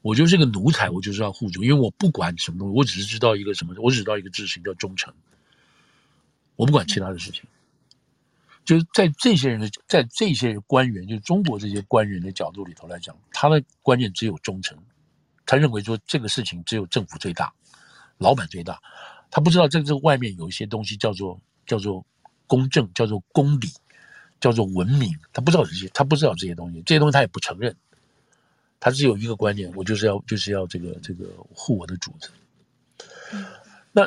[0.02, 5.14] 我就是个奴才，我就是要护主，因为我不管什么东西，我只是知道一个什么，我只知道一个知识叫忠诚，
[6.56, 7.44] 我不管其他的事情。
[8.64, 14.76] 就是在这些人的，在这些官员，就是中国这些官员的角度里头来讲，他的观念只有忠诚，
[15.46, 17.54] 他认为说这个事情只有政府最大，
[18.18, 18.82] 老板最大，
[19.30, 22.04] 他不知道这这外面有一些东西叫做叫做
[22.48, 23.68] 公正，叫做公理，
[24.40, 27.76] 叫做文明，他不知道这些，他不知道这些东西，这些东西他也不承认。
[28.84, 32.28] 他只有一个观念，我就是要就是要这个这个护我的主子。
[33.90, 34.06] 那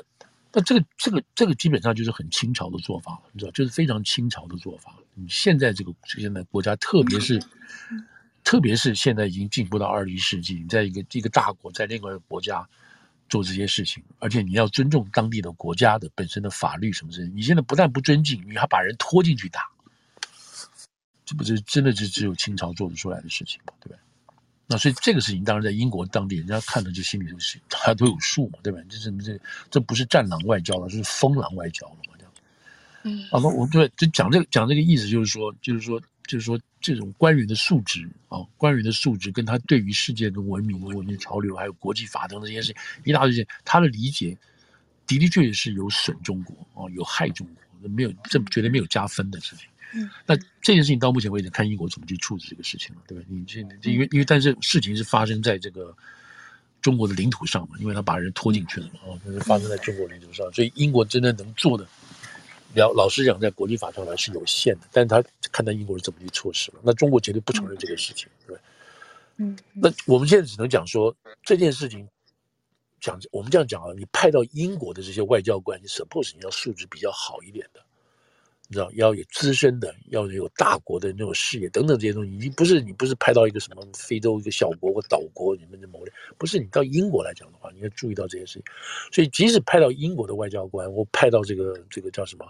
[0.53, 4.95] 那这个这个这个基本上就是很清朝的做法，你知道，就是非常清朝的做法。
[5.15, 7.41] 你现在这个现在国家，特别是
[8.43, 12.63] 特别是现在已经进步到二十一世纪，你在一个一个大国在另外一个国家
[13.29, 19.61] 做这些事情，而且你要尊重当地的国家的本身的法律什么之类，你现在不但不尊敬，你还把人拖进去打，
[21.25, 23.73] 这不是真的是只有清朝做得出来的事情吗？
[23.79, 23.99] 对不对？
[24.69, 28.79] 那所以这个事情当然在英国当地人家看的就心里就是大家都有数嘛，对吧？
[28.89, 29.39] 这是这
[29.71, 32.13] 这不是战狼外交了，这是疯狼外交了嘛？
[32.17, 32.33] 这样。
[33.03, 33.23] 嗯。
[33.31, 42.75] 啊，那我对就讲这个讲这个意思就是说，就是说，就是说这种官员的素质啊，官员的素质跟他对于世界的文明、文明潮流还有国际法等等这些事情
[43.05, 44.37] 一大堆，他的理解
[45.07, 49.65] 的的确确是有损中国啊，有害中国，没有这绝对没有加分的事情。
[49.93, 53.23] 嗯，那这件事情到目前为止，看英国怎么去处置这个事情了，对吧？
[53.29, 55.95] 你现在因为因为但是事情是发生在这个
[56.81, 61.87] 中国的领土上嘛，因为他把人拖进去了嘛，啊，就是发生在中国领土上，所以英国真的能做的，
[62.75, 64.87] 老老实讲，在国际法上来是有限的。
[64.91, 68.61] 但是他看到英国是怎么去措施了，那中国绝对不承认这个事情，对吧？
[69.37, 72.07] 嗯，那我们现在只能讲说这件事情，
[72.99, 77.81] 讲我们这样讲啊，你派到英国的这些外交官，你 suppose 你要素质比较好一点的。
[78.69, 88.63] 你知道要有资深的，要有大国的那种视野等等这些东西，你不是你不是派到一个什么非洲一个小国或岛国，你们的谋略不是你到英国来讲的话，你要注意到这些事情。
[89.11, 92.45] 所以即使派到英国的外交官，或派到这个这个叫什么，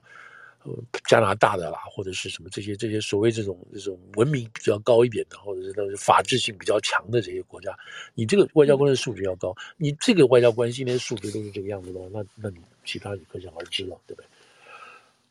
[0.64, 0.74] 呃，
[1.08, 7.78] 加拿大的啦，或者是什么这些这些所谓这种这种文明比较高一点的，或者是那种法治性比较强的这些国家，
[8.16, 14.28] 你这个外交官的素质要高，你这个外交官今天素质都是这个样子的话，那那你其他你可想而知了，对不对？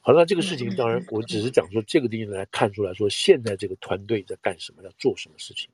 [0.07, 5.69] 好了，那这个事情当然，我只是讲说这个地方来看出来说，现在这个团队在干什么，要做什么事情，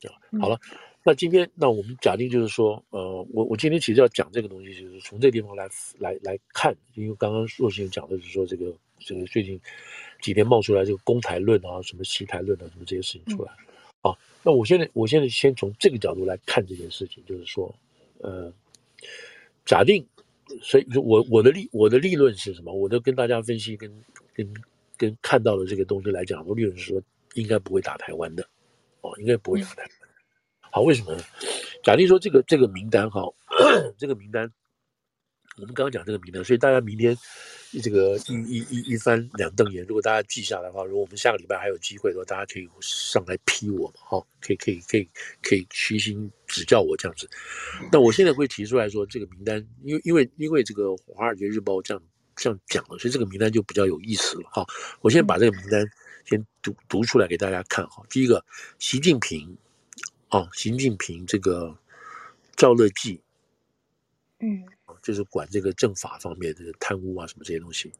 [0.00, 0.18] 对吧？
[0.40, 0.58] 好了，
[1.04, 5.68] 那今天那我们假定就是说，呃，我我今天其实要讲这个东西，就是从这个地方来
[6.00, 9.60] 来来看，因为刚刚若星讲的是说这个这个最近
[10.20, 13.52] 几天冒出来这个公台论啊，什么西台论啊，什么这些事情出来，
[14.00, 14.10] 啊，
[14.42, 17.72] 那我现在我现在先从这个角度来看这件事情，就是说，
[18.22, 18.52] 呃，
[19.64, 20.04] 假定。
[20.62, 22.72] 所以，我我的利我的利润是什么？
[22.72, 23.90] 我都跟大家分析，跟
[24.34, 24.54] 跟
[24.96, 27.02] 跟看到的这个东西来讲，我利润是说，
[27.34, 28.42] 应该不会打台湾的，
[29.02, 30.10] 哦，应该不会打台湾。
[30.70, 31.22] 好，为什么呢？
[31.82, 33.22] 假定说这个这个名单哈，
[33.96, 34.50] 这个名单，
[35.60, 37.16] 我们刚刚讲这个名单，所以大家明天
[37.82, 45.08] 这个一一一一翻两瞪眼，如果大家记下来的话，如果我们下个礼拜还有机会的话，大家可以上来批我嘛，哈，可以可以可以
[45.42, 47.28] 可以虚心指教我这样子。
[47.90, 52.02] 那我现在会提出来说，这个名单，因为因为因为这个《华尔街日报》这样
[52.36, 54.64] 这样讲了，所以这个名单就比较有意思了哈。
[55.00, 55.84] 我先把这个名单
[56.24, 58.04] 先读读出来给大家看哈。
[58.08, 58.44] 第一个，
[58.78, 59.56] 习近平，
[60.28, 61.76] 啊，习近平这个
[62.54, 63.20] 赵乐际，
[64.40, 64.64] 嗯，
[65.08, 67.90] 就是管这个政法方面的贪污啊什么这些东西。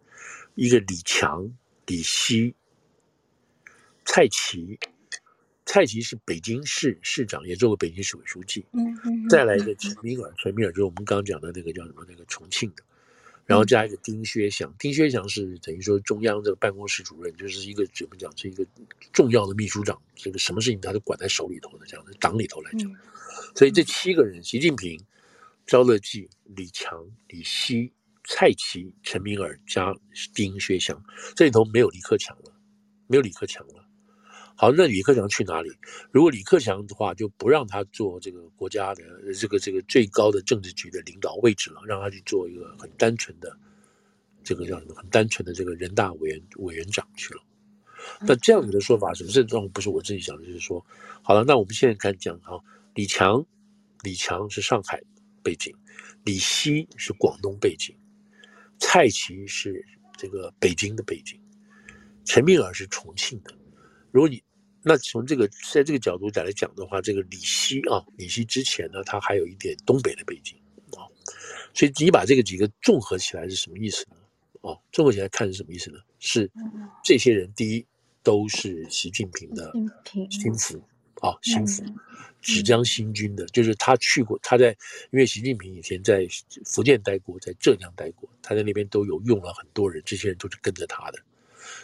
[0.57, 1.51] 一个李强、
[1.87, 2.55] 李希、
[4.05, 4.79] 蔡奇。
[5.65, 8.65] 蔡奇是北京市市长，也做过北京市委书记。
[8.73, 9.29] 嗯嗯。
[9.29, 12.83] 再来一个陈敏尔，陈敏尔就是我们刚刚讲的那个叫什么那个重庆的，
[13.45, 18.67] 然后加一个丁薛祥，丁薛祥是等于说中央这个办公室主任，就是一个怎么讲是一个
[19.13, 22.91] 重要的秘书长，这个什么事情他都管在手里头的这样的党里头来讲。
[23.55, 24.99] 所以这七个人：习近平、
[25.69, 27.93] 赵乐际、李强、李希、
[28.25, 29.95] 蔡奇、陈明尔加
[30.35, 30.99] 丁薛祥，
[31.37, 32.51] 这里头没有李克强了，
[33.07, 33.87] 没有李克强了。
[34.57, 35.71] 好，那李克强去哪里？
[36.11, 39.05] 如果李克强的话，就不让他做这个国家的
[39.35, 43.55] 这个这个最高的政治局的领导位置了，让他去做一个很单纯的
[44.43, 44.95] 这个叫什么？
[44.95, 47.43] 很单纯的这个人大委员委员长去了。
[48.23, 49.69] 那这样子的说法，什么症状？
[49.69, 50.83] 不是我自己想的，就是说，
[51.23, 52.57] 好了，那我们现在开始讲啊。
[52.95, 53.45] 李强，
[54.03, 55.01] 李强是上海
[55.49, 55.75] 背景，
[56.25, 57.97] 李希是广东背景，
[58.79, 59.83] 蔡奇是
[60.15, 61.41] 这个北京的背景，
[62.27, 63.57] 陈敏尔是重庆的。
[64.11, 64.43] 如果你
[64.83, 70.55] 那从这个在这个角度再来讲的话，这个李希啊，李希之前呢，他还有一点东北的背景
[70.93, 71.09] 啊，
[71.73, 74.17] 所以你把这个几个综合起来是什么意思呢？
[74.61, 75.99] 哦，综合起来看是什么意思呢？
[76.19, 76.51] 是
[77.03, 77.87] 这些人第一
[78.23, 79.73] 都是习近平的
[80.31, 80.79] 心腹
[81.21, 81.85] 啊，心腹，
[82.41, 84.71] 芷江新军的，就是他去过，他在
[85.11, 86.27] 因为习近平以前在
[86.65, 91.19] 福建待过，在浙江待过，他在那边都有用了很多人，这些人都是跟着他的，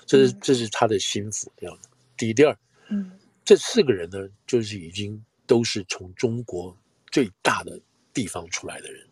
[0.07, 1.89] 这是这是他的心腹这样的。
[2.17, 2.57] 第一、第二。
[2.91, 3.13] 嗯，
[3.47, 6.77] 这四个人呢，就是已经都是从中国
[7.11, 7.81] 最大的
[8.13, 9.03] 地方出来的人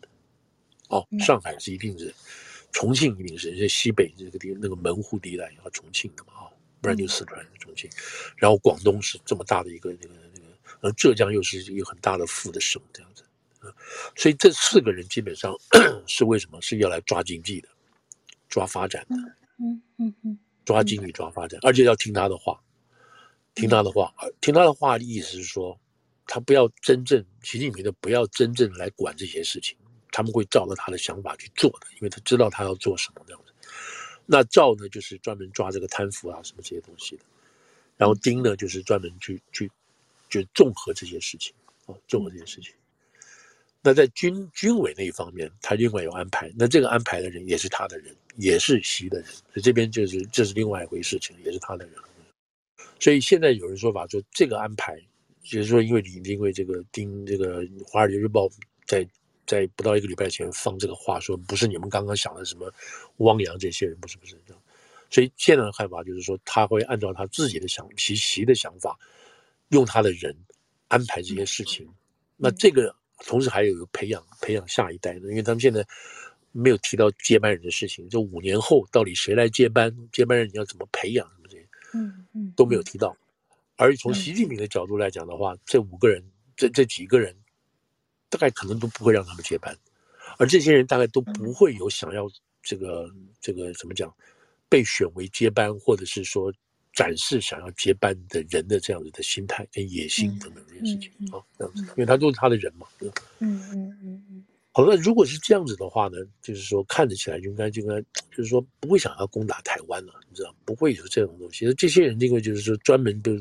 [0.89, 2.13] 哦，上海是一定是，
[2.71, 6.52] 重庆一定是，这西北这个地那个门户地带要重庆的嘛啊，
[6.83, 7.89] 不然就四川是重庆。
[8.35, 10.45] 然后广东是这么大的一个那个那个，
[10.81, 13.23] 而浙江又是一个很大的副的省这样子，
[14.15, 15.55] 所以这四个人基本上
[16.05, 17.69] 是为什么是要来抓经济的，
[18.49, 19.15] 抓发展的，
[19.59, 22.59] 嗯嗯嗯，抓经济抓发展，而且要听他的话。
[23.55, 25.79] 听他的话，听他的话的意思是说，
[26.25, 29.77] 他不要真正习近平的不要真正来管这些事情，
[30.11, 33.42] 他们会照着他的想法去做的，因为他知道他要做什么这。
[34.25, 37.23] 那赵呢，就是专门抓这个贪腐啊什么这些东西的，
[37.97, 39.69] 然后丁呢，就是专门去去
[40.29, 41.53] 就综合这些事情
[41.85, 42.73] 啊，综合这些事情。
[43.81, 51.95] 那在军军委那一方面，他另外有安排，那这个安排的人也是他的人，也是习的人，所以这边就是这是另外一回事情，也是他的人。
[52.97, 54.97] 所以现在有人说法说这个安排，
[55.43, 58.45] 就是说因为你因为这个丁这个《华尔街日报》
[58.87, 59.05] 在
[59.45, 62.71] 在不到一个礼拜前放这个话说，不是你们刚刚想的什么
[63.17, 64.61] 汪洋这些人，不是不是这样。
[65.09, 68.97] 所以现在的看法就是说，他会按照他自己的想习习的想法，
[69.69, 70.35] 用他的人
[70.87, 71.87] 安排这些事情。
[72.35, 75.85] 那这个同时还有一个培养培养下一代的，因为他们现在
[76.51, 81.67] 没有提到接班人的事情，就五年后到底谁来接班，接班人你要怎么培养什么这些。
[81.93, 83.15] 嗯嗯，都没有提到，
[83.75, 86.23] 而从习近平的角度来讲的话，这五个人，
[86.55, 87.35] 这这几个人，
[88.33, 89.77] 大概可能都不会让他们接班，
[90.39, 92.27] 而这些人大概都不会有想要
[92.63, 93.07] 这个
[93.39, 94.11] 这个怎么讲，
[94.67, 96.51] 被选为接班，或者是说
[96.93, 104.45] 展示想要接班的人的这样子的心态跟野心等等这些事情啊，这样子，因为他都是他的人嘛，嗯嗯嗯嗯嗯。
[104.71, 108.01] 好，那如果是这样子的话呢，就是说看得起来应该就应该，
[108.35, 111.71] 就是说不会想要攻打台湾了，你知道，不会有这种东西。
[111.75, 113.37] 这些人因为就是说专门就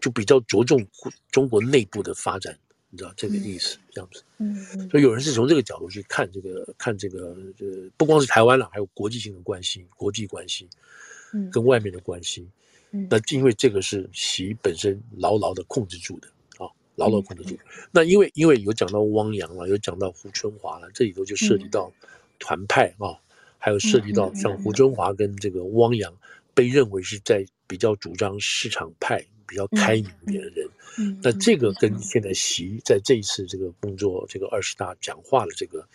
[0.00, 0.86] 就比较着重
[1.32, 2.56] 中国内部的发展，
[2.92, 4.22] 你知道这个意思，这样子。
[4.38, 4.88] 嗯嗯。
[4.90, 10.68] 所以有人是从这个角度去看这个看这个，呃不光是台湾了，还有国际性的关系、国际关系，
[11.32, 12.46] 嗯，跟外面的关系。
[12.92, 13.08] 嗯。
[13.10, 16.28] 那因为这个是习本身牢牢的控制住的。
[16.96, 17.58] 牢牢控制住。
[17.90, 21.90] 那因为因为有讲到汪洋了，有讲到胡春华了，这里头就涉及到
[22.38, 23.16] 团派啊，
[23.56, 26.14] 还有涉及到像胡春华跟这个汪洋
[26.52, 30.66] 被认为是在比较主张市场派、比较开明一点的人。
[31.22, 35.86] 那这个跟现在习在这一次这个工作这个二十大讲话的这个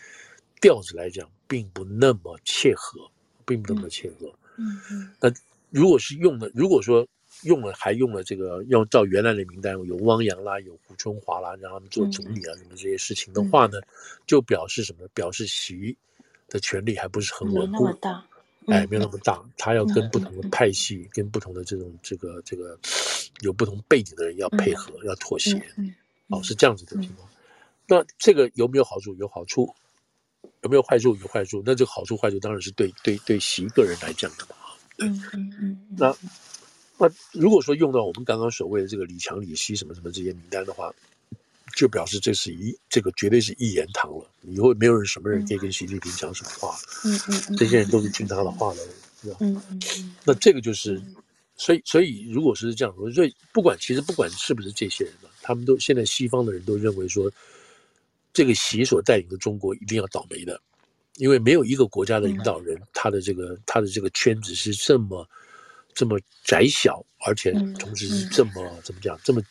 [0.62, 3.10] 调子来讲，并不那么切合，
[3.46, 4.32] 并不那么切合。
[4.58, 5.10] 嗯嗯。
[5.20, 5.34] 那
[5.72, 7.08] 如果是用了，如果说。
[7.44, 13.78] 用了还用了这个，要照原来的名单，有汪洋啦，有胡春华啦，让他们做总理啊，什么这些事情的话呢，
[14.26, 15.08] 就表示什么？
[15.14, 15.96] 表示习
[16.50, 18.26] 的权力还不是很稳固，没那么大，
[18.68, 22.78] 哎，没有那么大，他要跟不同的派系，跟不同的这种这个这个
[23.40, 25.54] 有不同背景的人要配合，要妥协，
[26.28, 27.28] 哦，是这样子的情况。
[27.88, 29.16] 那这个有没有好处？
[29.16, 29.74] 有好处，
[30.62, 31.16] 有没有坏处？
[31.16, 31.64] 有坏处。
[31.66, 34.56] 那这个好处坏处当然是对对对习个人来讲的嘛。
[34.98, 35.88] 嗯嗯嗯。
[35.98, 36.14] 那
[36.98, 40.94] 那如果说用到我们刚刚所谓的这个李强、李希什么什么这些名单的话，
[41.76, 44.30] 就表示这是一这个绝对是一言堂了。
[44.44, 46.78] 以后没有人什么人可以跟习近平讲什么话。
[47.04, 47.58] 嗯嗯嗯。
[47.58, 48.82] 这些人都是听他的话的，
[49.22, 49.38] 是吧？
[49.42, 50.16] 嗯嗯嗯。
[50.24, 51.02] 那这个就是。
[51.60, 57.32] 所以，所以，如果是这样，所以不管其实不管是不是这些人吧，他们都现在西方的人都认为说，
[58.32, 60.62] 这个习所带领的中国一定要倒霉的，
[61.16, 65.28] 因为没有一个国家的领导人，他的这个他的这个圈子是这么
[65.96, 69.42] 这么窄小，而且同时是这么怎么讲，这么。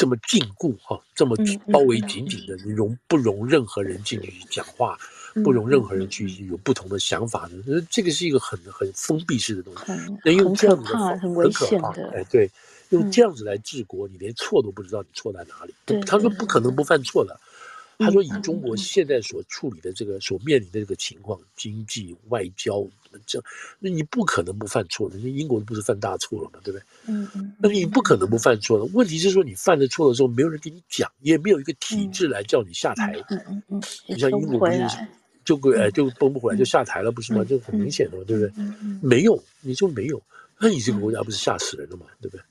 [0.00, 1.36] 这么禁锢哈，这么
[1.70, 2.46] 包围紧紧。
[2.46, 4.98] 的，你容不容任何人进去讲话，
[5.44, 9.92] 不容任何人去有不同的想法的，这个是一个很很封闭式的东西，
[10.24, 12.50] 那用这样子的很危险的，哎，对，
[12.88, 13.34] 用这样。
[13.34, 16.00] 子来治国，你连错都不知道你错在哪里。
[16.06, 17.38] 他说不可能不犯错的。
[17.98, 22.82] 他说：“以中国现在所处理的这个、所面临的这个情况，经济、外交，
[23.26, 23.44] 这样
[23.78, 25.16] 那你不可能不犯错的。
[25.18, 26.60] 那英国不是犯大错了嘛？
[26.62, 26.82] 对不对？
[27.06, 27.52] 嗯嗯。
[27.58, 28.84] 那你不可能不犯错的。
[28.94, 33.12] 问题是说，你犯了错的时候，没有人给你讲，也没有一个体制来叫你下台。
[33.30, 33.82] 嗯嗯嗯。
[34.06, 34.80] 你像英国不是
[35.44, 37.44] 就归哎就崩不回来就下台了，不是吗？
[37.44, 38.52] 就很明显的嘛，对不对？
[39.02, 40.22] 没有，你就没有。
[40.58, 42.06] 那你这个国家不是吓死人了嘛？
[42.20, 42.42] 对不对？”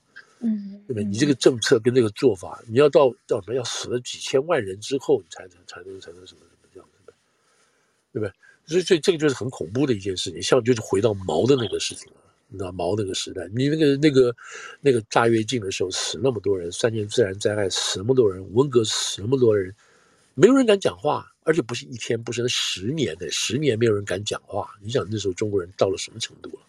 [0.42, 1.04] 嗯，对不对？
[1.04, 3.54] 你这个政策跟这个做法，你要到到什么？
[3.54, 7.12] 要死了几千万人之后，你才能才能才能什么什么这样子的，
[8.12, 8.32] 对不对？
[8.70, 14.36] 所以，所以这个就是很恐怖的一件事情，像就是回到毛的那个事情了，你知道毛那个时代，你那个那个
[14.80, 19.74] 那个大跃进的时候死那么多人，三年自然灾害死那么多人，文革死那么多人，
[20.34, 24.70] 没有人敢讲话，而且不是一天，不是那十年的，十年没有人敢讲话。
[24.80, 26.60] 你想那时候中国人到了什么程度了？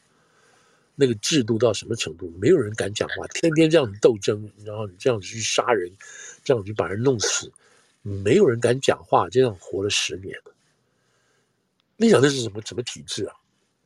[0.95, 2.33] 那个制度到什么程度？
[2.41, 5.91] 没有人敢讲话，天天这样斗争，然后你这样子去杀人，
[6.43, 7.51] 这样子去把人弄死，
[8.01, 10.35] 没有人敢讲话，这样活了十年。
[12.01, 13.35] 你想那是什么什么体制啊？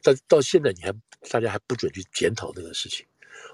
[0.02, 0.94] 但到现在你还
[1.30, 3.06] 大家还不准去检讨这个事情。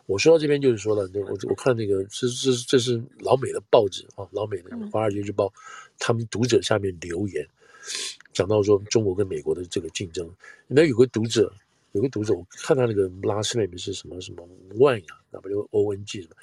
[0.06, 5.48] 我说到这边就是说了，我我看那个这这这是老美的报纸啊，老美的《华尔街日报》，
[5.98, 7.44] 他们读者下面留言
[8.32, 10.32] 讲到说中国跟美国的这个竞争，
[10.68, 11.52] 那有个读者。
[11.94, 14.48] 有个读者，我看他那个 last name 是什么什么
[14.90, 14.96] 啊
[15.32, 16.36] ，W O N G 什么，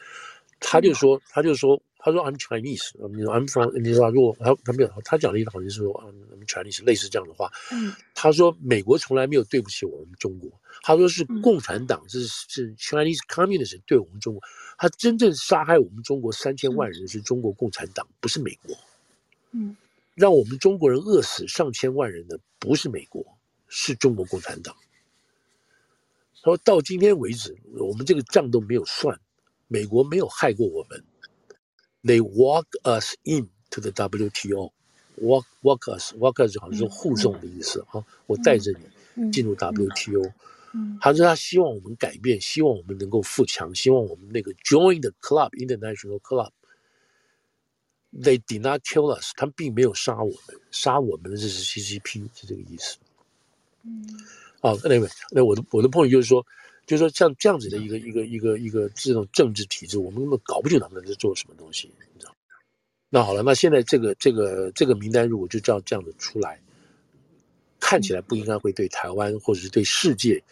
[0.61, 7.51] 他就说，他就说，他说 I'm Chinese，你说 I'm from，你说如果他他没有，他讲了一个好像是说 I'm Chinese，类似这样的话。
[7.73, 10.49] 嗯，他说美国从来没有对不起我们中国，
[10.83, 14.43] 他说是共产党是是 Chinese Communist 对我们中国，
[14.79, 18.77] 他真正杀害我们中国三千万人是中国共产党，不是美国。
[19.51, 19.77] 嗯，
[20.15, 23.25] 让我们中国人饿死上千万人的不是美国，
[23.67, 24.75] 是中国共产党。
[26.43, 29.19] 他说到今天为止，我们这个账都没有算，
[29.67, 31.05] 美国没有害过我们。
[32.05, 38.73] They walk us into the WTO，walk walk us walk us 好像是护送的意思啊，我带着
[39.17, 40.33] 你进入 WTO。
[41.01, 46.53] 他说他希望我们改变，希望我们能够富强，希望我们那个 join the club international club。
[48.13, 52.99] They did not kill us，他们并没有杀我们，杀我们的这是 CCP，是这个意思。
[53.83, 54.07] 嗯。
[54.61, 56.45] 啊，那位，那我的我的朋友就是说，
[56.89, 62.35] 就是说像这样子的一个一个一个一个这种政治体制，我们根本搞不清他们在做什么东西，你知道？
[63.11, 66.59] 那好了，那现在这个这个这个名单如果就这样这样子出来，
[67.79, 70.43] 看起来不应该会对台湾或者是对世界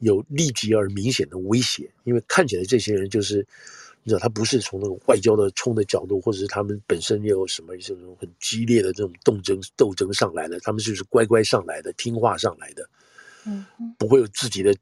[0.00, 3.46] 有立即而明显的威胁，因为看起来这些人就是，
[4.02, 12.88] 你知道，他不是从那个外交的冲的角度，或者是他们本身也有什么这种很激烈的这种斗争斗争上来的，他们就是乖乖上来的，听话上来的。
[13.46, 13.64] 嗯，
[13.96, 14.76] 不会有自己的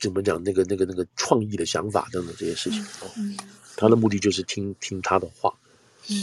[0.00, 3.06] 怎么讲那个那个那个创意的想法等等这些事情啊。
[3.16, 3.36] 嗯，
[3.76, 5.54] 他的目的就是听听他的话。
[6.08, 6.16] 嗯，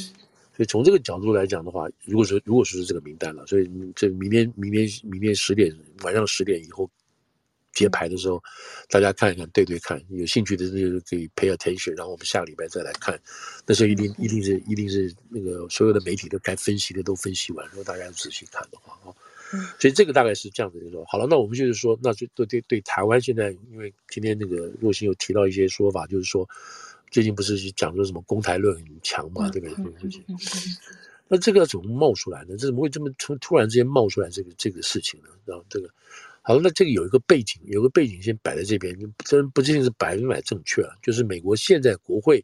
[0.55, 6.89] 所以从这个角度来讲的话，如果说如果说是这个名单了，所以这明天明天明天十点晚上十点以后
[7.73, 8.41] 揭牌的时候，
[8.89, 13.19] 大家看一看对对看，有兴趣的就可以 pay attention，然后我们下个礼拜再来看。
[13.67, 19.13] 那时候一定一定是一定是那个所有的媒体都该分析的都分析完，如果大家仔细看的话啊。
[19.79, 26.47] 所以这个大概是这样子的说，好了，那我们就是说，那就对对对台湾现在，因为今天那个若星有提到一些说法，就是说，
[27.09, 29.75] 最近不是讲说什么公台论很强嘛，对不对？
[29.75, 30.23] 这个事情，
[31.29, 32.57] 那这个要怎么冒出来呢？
[32.57, 35.29] 这怎么会这么突突然之间冒出来这个这个事情呢？
[35.45, 35.89] 然后这个，
[36.41, 38.93] 好了，那这个有一个背景，有个背景先摆在这边，
[39.25, 40.93] 真不一定是百分百正确啊。
[41.01, 42.43] 就是美国现在国会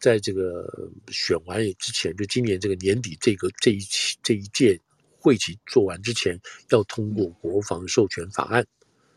[0.00, 4.80] 在这个选完之前，就今年这个年底这个这一期这一届。
[5.22, 6.36] 会期做完之前
[6.70, 8.66] 要通过国防授权法案，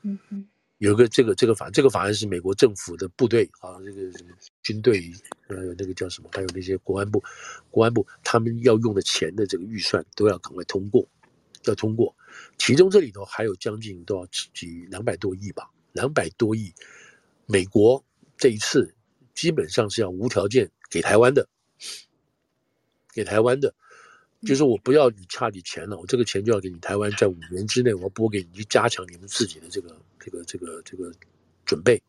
[0.03, 0.47] 嗯嗯，
[0.77, 4.11] 有一个这个这个法，这个法案是美国政府的部队啊，这个
[4.61, 5.11] 军队
[5.47, 6.29] 呃，那个叫什么？
[6.31, 7.23] 还有那些国安部，
[7.71, 11.07] 国安部他们要用的钱的这个预算都要赶快通过，
[11.63, 12.15] 要通过。
[12.59, 16.71] 其中这里头还有将近都要几两百多亿吧，两百多亿，
[17.47, 18.03] 美国
[18.37, 18.93] 这一次
[19.33, 21.49] 基本上是要无条件给台湾的，
[23.11, 23.73] 给台湾的。
[24.41, 31.11] 就是我不要你差你钱了，我这个钱就要给你台湾，在五年之内我要拨给你，去加强你们自己的这个这个这个这个
[31.65, 31.99] 准备。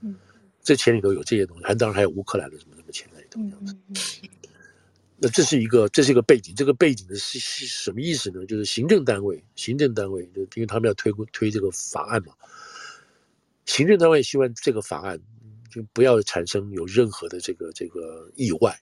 [0.00, 0.16] 嗯，
[0.62, 3.40] 这钱里头有这些东西，还当然还有乌克兰的什么什么钱在里头。
[3.42, 3.76] 这样子。
[5.18, 8.44] 那这是一个这是一个背景，这个背景的是是什么意思呢？
[8.46, 12.32] 就是行政单位，行政单位，就因为他们要推推这个法案嘛，
[13.66, 15.20] 行政单位希望这个法案
[15.70, 18.76] 就不要产生有任何的这个这个意外，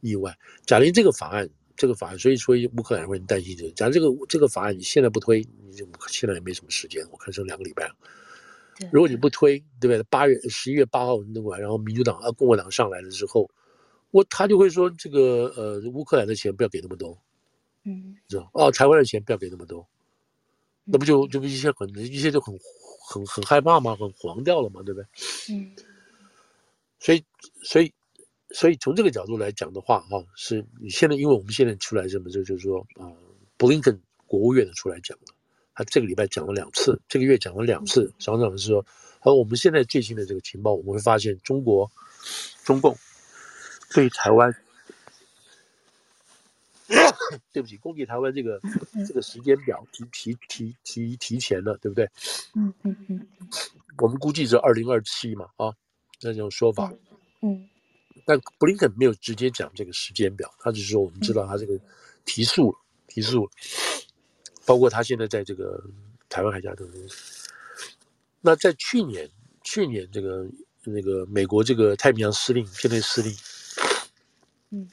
[0.00, 0.38] 意外。
[0.64, 1.50] 假如这个法案。
[1.80, 3.70] 这个法案，所以说乌克兰会很担心这个。
[3.70, 7.96] 假如这个这个法案你现在不推，你就现在也没什么时间，我看剩两个礼拜了。
[8.92, 10.02] 如果你不推，对不对？
[10.10, 13.50] 八月十一月八号弄完，然后民主党啊共和党上来了之后，
[14.10, 17.18] 我他就会说这个呃乌克兰的钱不要给那么多，
[17.84, 19.88] 嗯，知道哦，台湾的钱不要给那么多，
[20.84, 22.54] 那不就就不一些很一些就很
[23.08, 23.96] 很很害怕嘛？
[23.96, 25.06] 很黄掉了嘛，对不对？
[25.54, 25.74] 嗯，
[26.98, 27.24] 所以
[27.62, 27.90] 所以。
[28.52, 33.06] 所以从这个角度来讲的话，哈，是你现在，因为我们现在出来什么，就就是说，啊，
[33.56, 33.96] 布林肯
[34.26, 35.34] 国务院的出来讲了，
[35.72, 38.84] 他这个礼拜讲了两次，这个月讲了两次，常常是说，
[39.20, 41.88] 而我们现在最新的这个情报，我们会发现中国，
[42.64, 42.96] 中共
[43.94, 44.52] 对台湾，
[47.52, 48.60] 对不起，攻击台湾这个
[49.06, 52.04] 这个时间表提提提提提前了，对不对？
[52.56, 53.28] 嗯嗯嗯，
[53.98, 55.72] 我们估计是二零二七嘛，啊，
[56.20, 56.92] 那种说法，
[57.42, 57.69] 嗯。
[58.30, 61.76] 但布林肯没有直接讲这个时间表，他只是说我们知道他这个
[62.24, 62.78] 提速了，
[63.08, 63.50] 提速了，
[64.64, 65.82] 包括他现在在这个
[66.28, 67.08] 台湾海峡等等。
[68.40, 69.28] 那在去年，
[69.64, 70.46] 去年这个
[70.84, 73.36] 那个美国这个太平洋司令、编队司令，
[74.70, 74.88] 嗯，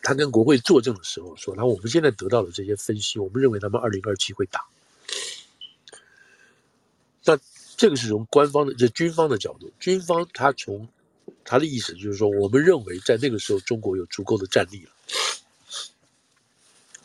[0.00, 4.64] 他跟国会作证的时候说，那我们现在得到的这些分析，我们认为他们二零二七会打。
[7.26, 7.38] 那
[7.76, 10.88] 这个是从官方的，这军方的角度，军方他从。
[11.44, 14.90] 他的意思就是说，我们认为在那个时候，中国有足够的战力了，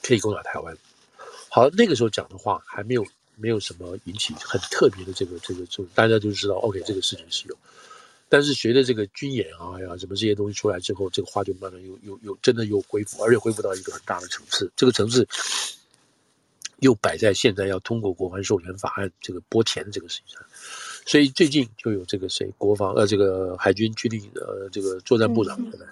[0.01, 0.78] 可以攻打台湾。
[1.49, 3.05] 好，那个时候讲的话还没有
[3.36, 7.57] 没有什么引起很特别的这个这个，就大家就知道，OK，这个事情是有。
[8.30, 14.72] 但是随着这个军演啊呀，什么这些东西出来之后，这个话就慢慢又又又真的又恢复，而且恢复到一个很大的层次。
[14.76, 15.28] 这个层次
[16.80, 20.45] 又摆在现在要通过国防授权法案这个拨钱这个事情上。
[21.08, 25.86] 所以最近就有这个谁，国防呃，这个海军军令呃，这个作战部长对吧？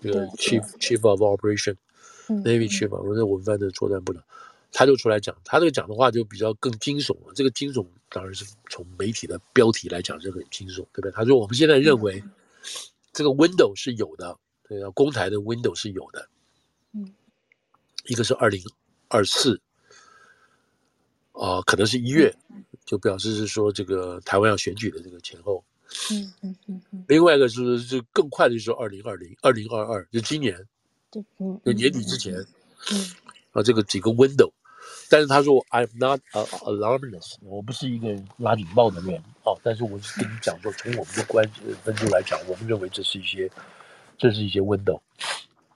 [0.00, 4.22] 这个 Chief Chief of Operation，Navy Chief，我是文班的作战部长，
[4.70, 7.32] 他就出来讲，他这个讲的话就比较更惊悚了。
[7.34, 11.10] 这个惊悚当然是从媒体的标题来讲是很惊悚，对不对？
[11.10, 12.22] 他说我们现在认为
[13.12, 16.28] 这个 window 是有的，对啊，公台的 window 是有的。
[16.92, 17.12] 嗯，
[18.06, 18.62] 一个是二零
[19.08, 19.60] 二四，
[21.32, 22.32] 啊，可能是一月。
[22.90, 25.62] 就表示是说，这个台湾要选举的这个前后，
[26.10, 27.04] 嗯嗯嗯嗯。
[27.06, 30.58] 另外一个是，就更快的就是二零二零、二零二二，就今年，
[31.12, 32.34] 就年底之前，
[32.90, 33.14] 嗯，
[33.52, 34.50] 啊，这个几个 window。
[35.08, 39.14] 但是他说，I'm not a alarmist，我不是一个拉警报的人，
[39.44, 41.48] 啊，但是我是跟你讲说，从我们的观
[41.84, 43.48] 分数来讲，我们认为这是一些，
[44.18, 45.00] 这是一些 window，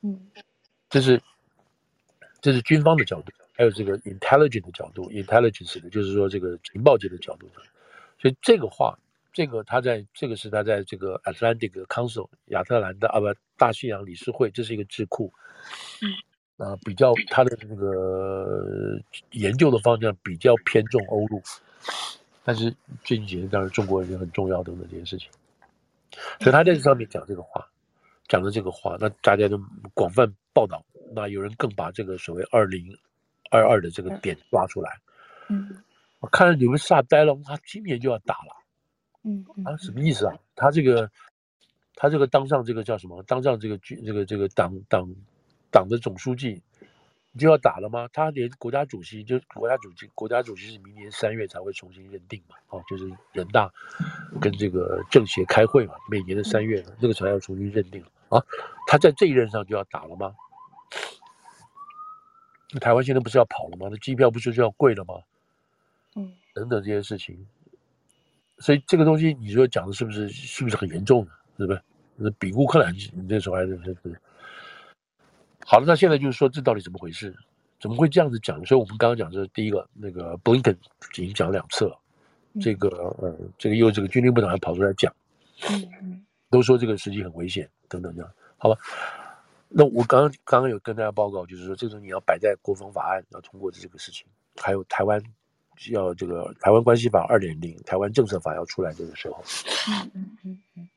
[0.02, 0.20] 嗯，
[0.90, 1.22] 这是，
[2.40, 3.30] 这是军方的角度。
[3.57, 7.48] 还有这个 intelligence 的角度，intelligence 的就是说这个情报界的角度，
[8.20, 8.98] 所以这个话，
[9.32, 13.26] 这个他在这个是他在这个 Atlantic Council 亚特兰大啊不
[13.57, 15.32] 大西洋理事会，这是一个智库，
[16.02, 18.98] 嗯，啊比较他的这个
[19.30, 21.40] 研究的方向比较偏重欧陆，
[22.42, 22.74] 但是
[23.05, 25.30] 最近几年当然中国人也很重要等等这些事情，
[26.40, 27.64] 所以他在这上面讲这个话，
[28.26, 29.57] 讲的这个话，那大家都
[29.94, 30.84] 广泛报道，
[31.14, 32.84] 那有人更把这个所谓二零。
[33.51, 34.90] 二二的这个点抓出来，
[35.49, 35.82] 嗯，
[36.20, 38.57] 我看到你们吓呆了，他今年就要打了，
[39.22, 40.34] 嗯，啊，什么意思啊？
[40.57, 41.11] 他这个，
[41.95, 43.22] 他这个当上这个叫什么？
[43.24, 45.09] 当上这个军这个这个党党
[45.70, 46.62] 党的总书记
[47.36, 48.09] 就要打了吗？
[48.12, 52.57] 他连国家主席就国家主席国家主席是明年三月才会重新认定嘛？
[52.68, 53.70] 哦，就是人大
[54.40, 58.42] 跟这个政协开会嘛，每年的三月那个才要重新认定啊。
[58.86, 60.34] 他在这一任上就要打了吗？
[62.74, 63.86] 那台湾现在不是要跑了吗？
[63.88, 65.14] 那机票不是就要贵了吗？
[66.16, 67.46] 嗯，等等这些事情，
[68.58, 71.30] 所以这个东西你说讲的是不是是不是很严重的？
[71.56, 71.80] 是不是？
[72.16, 74.20] 那比乌克兰，你这时候还是是？
[75.64, 77.32] 好了，那现在就是说这到底怎么回事？
[77.80, 78.64] 怎么会这样子讲？
[78.64, 80.76] 所以我们刚刚讲的是第一个，那个布林肯
[81.16, 81.96] 已经讲了两次了，
[82.60, 85.14] 这个呃，这个又这个军令部长还跑出来讲，
[86.50, 88.80] 都说这个时机很危险等等这样，好吧？
[89.76, 95.20] 那我刚刚刚刚有跟大家报告，就是说这种你要摆在国防法案要通过的这个事情，还有台湾
[95.90, 99.44] 要这个台湾关系法二点零，台湾政策法要出来这个时候，
[99.88, 100.88] 嗯嗯嗯嗯，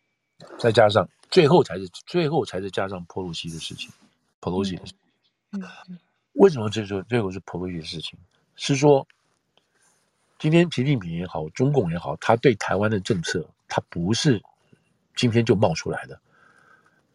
[0.60, 3.90] 再加上最后才是最后才是加上普鲁西的事情，
[4.40, 4.94] 普鲁西的事
[5.52, 6.00] 情，嗯嗯，
[6.34, 8.18] 为什么这说最后是普鲁西的事情？
[8.56, 9.08] 是说。
[10.40, 14.40] 今天习近平也好，中共也好，他对台湾的政策，他不是
[15.16, 16.22] 今天就冒出来的，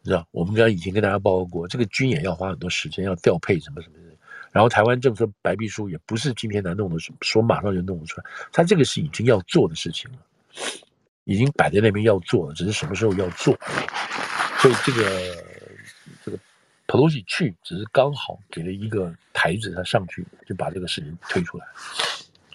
[0.03, 0.27] 你知道？
[0.31, 4.03] 我们刚以前跟大家报告过，这个军演要花很多时间，要调配什么什么的。
[4.51, 8.25] 然后台湾政策白皮书也不是今天能弄的，说马上就弄得出来。
[8.51, 10.17] 他这个是已经要做的事情了，
[11.23, 13.57] 已经摆在那边要做了，只是什么时候要做。
[14.59, 15.03] 所以这个
[16.23, 16.37] 这个
[16.85, 21.65] 裴洛西去，只是刚好给了一个台子，他上去就把这个事情推出来。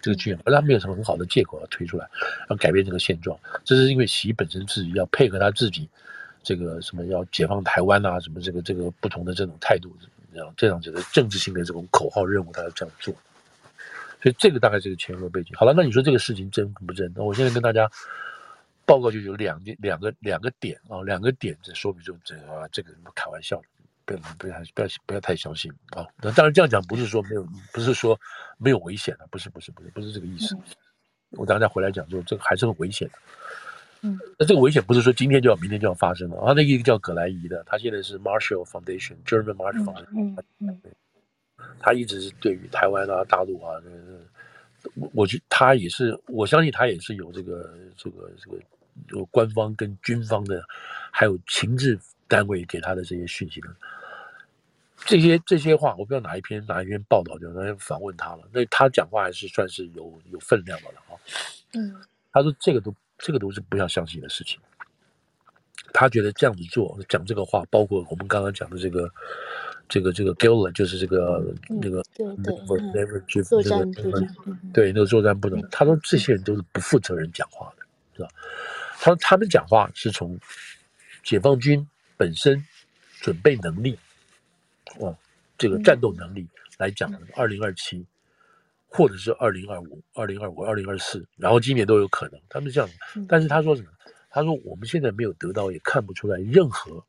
[0.01, 2.07] 这个剧，而他没有什么很好的借口要推出来，
[2.49, 3.37] 要改变这个现状。
[3.65, 5.89] 这是因为习本身自己要配合他自己，
[6.43, 9.95] 这个什么要解放台湾啊，什么这个这个不同的这种态度，
[10.33, 13.15] 这样这样子的政治性的这种口号任务，他要这样做。
[14.23, 15.57] 所以这个大概是个前后背景。
[15.57, 17.13] 好了，那你说这个事情真不真？
[17.15, 17.91] 那我现在跟大家
[18.85, 23.65] 报告就有两点，两个两个点啊，两个点这说明就这个啊，这个开玩笑的。
[24.09, 26.07] 不要不要不要不要太相信啊！
[26.23, 28.19] 那当然这样讲不是说没有，不是说
[28.57, 30.55] 没有危险的，不是不是不是不是这个意思。
[30.55, 30.63] 嗯、
[31.33, 33.15] 我等下再回来讲，就这个还是很危险的。
[34.03, 36.53] 嗯，那这个危险不是说今天就要明天就要发生了啊！
[36.55, 40.81] 那一个叫葛莱仪的，他现在是 Marshall Foundation，German Marshall Foundation，嗯嗯，
[41.81, 43.75] 他一直是对于台湾啊、大陆啊，
[44.95, 48.59] 我我觉得他也是，我相信他也是有这个这个这个
[49.11, 50.63] 有官方跟军方的，
[51.11, 53.69] 还有情治单位给他的这些讯息的。
[55.07, 58.43] 这些这些话，我不知道哪一篇哪一篇报道就那天访问他了。
[58.53, 61.15] 那他讲话还是算是有有分量的了啊。
[61.75, 61.95] 嗯，
[62.33, 64.59] 他说这个都这个都是不要相信的事情。
[65.93, 69.11] 他觉得这样子做讲这个话，包括我们刚刚讲的这个
[69.89, 72.55] 这个这个 Gillen 就是这个那个对对
[72.93, 78.29] ，Never 去作战部长，对那个作战部长，他说这些人都是不负责任讲话的，是吧？
[79.01, 80.39] 他说他们讲话是从
[81.23, 82.63] 解放军本身
[83.21, 83.99] 准备能力。
[84.99, 85.17] 哦，
[85.57, 86.47] 这个战斗能力
[86.77, 88.05] 来讲，二零二七，
[88.89, 92.41] 或者是二零二五、二零二五、二零二四，然后今年都有可能。
[92.49, 92.91] 他们这样，
[93.29, 93.89] 但是他说什么？
[94.31, 97.05] 他说我们现在没有得到，也看不出来任何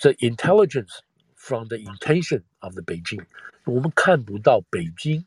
[0.00, 0.98] the intelligence
[1.34, 3.24] from the intention of the Beijing，
[3.64, 5.24] 我们看不到北京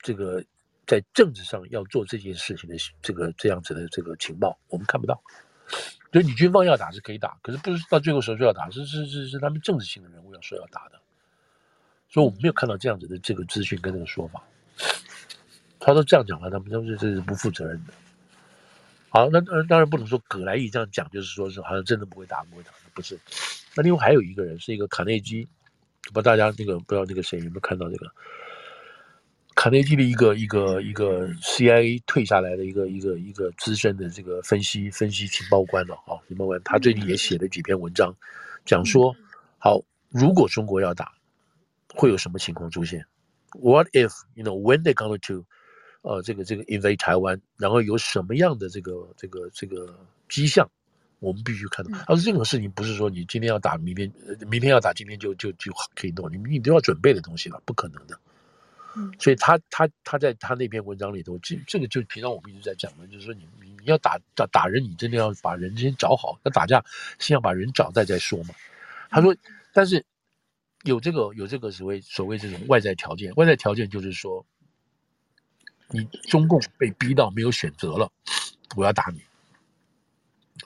[0.00, 0.44] 这个
[0.86, 5.22] 在政治上要做这件事情的这个这样子的这个情报，我们看不到。
[6.12, 11.00] 所以你军方要打是可以打，可是不是到最后时候就要打，是是是是他们政治性的人物要说要打的。
[12.08, 14.44] 所以我们没有看到这样子的这个资讯跟这个说法。
[15.80, 17.92] 他说这样讲了，他们都是这是不负责任的。
[19.08, 23.18] 好，那当然当然不能说葛莱义这样讲就是说是好像真的不会打不会打，不是。
[23.74, 25.46] 那另外还有一个人是一个卡内基，
[26.12, 28.10] 不知道大家那个不知道那个谁有没有看到这个。
[29.54, 38.16] 卡内基的一个一个一个 CIA 退下来的一个一个一个资深的这个分析分析情报官了啊，情报官，他最近也写了几篇文章，
[38.64, 39.14] 讲说，
[39.58, 41.12] 好，如果中国要打，
[41.94, 43.04] 会有什么情况出现
[43.54, 45.44] ？What if you know when they come to，
[46.02, 49.94] 呃，这个这个 invade 台湾，然后有什么样的这个这个这个
[50.28, 50.70] 迹象，
[51.18, 51.98] 我们必须看到。
[52.06, 54.12] 他说这种事情不是说你今天要打，明天
[54.48, 58.18] 明天要打，今天就就就可以弄，你你都要准备的东西了，不可能的。
[59.18, 66.38] 所以他他他在他那篇文章里头，这这个就平常我们一直在讲的，就是说你你你要打打打人，你真的要把人先找好。
[66.44, 66.84] 那打架，
[67.18, 68.54] 先要把人找在再说嘛。
[69.08, 69.34] 他说，
[69.72, 70.04] 但是
[70.84, 74.44] 有这个有这个所谓所谓这种外在条件，外在条件就是说，
[75.88, 78.10] 你中共被逼到没有选择了，
[78.76, 79.20] 我要打你。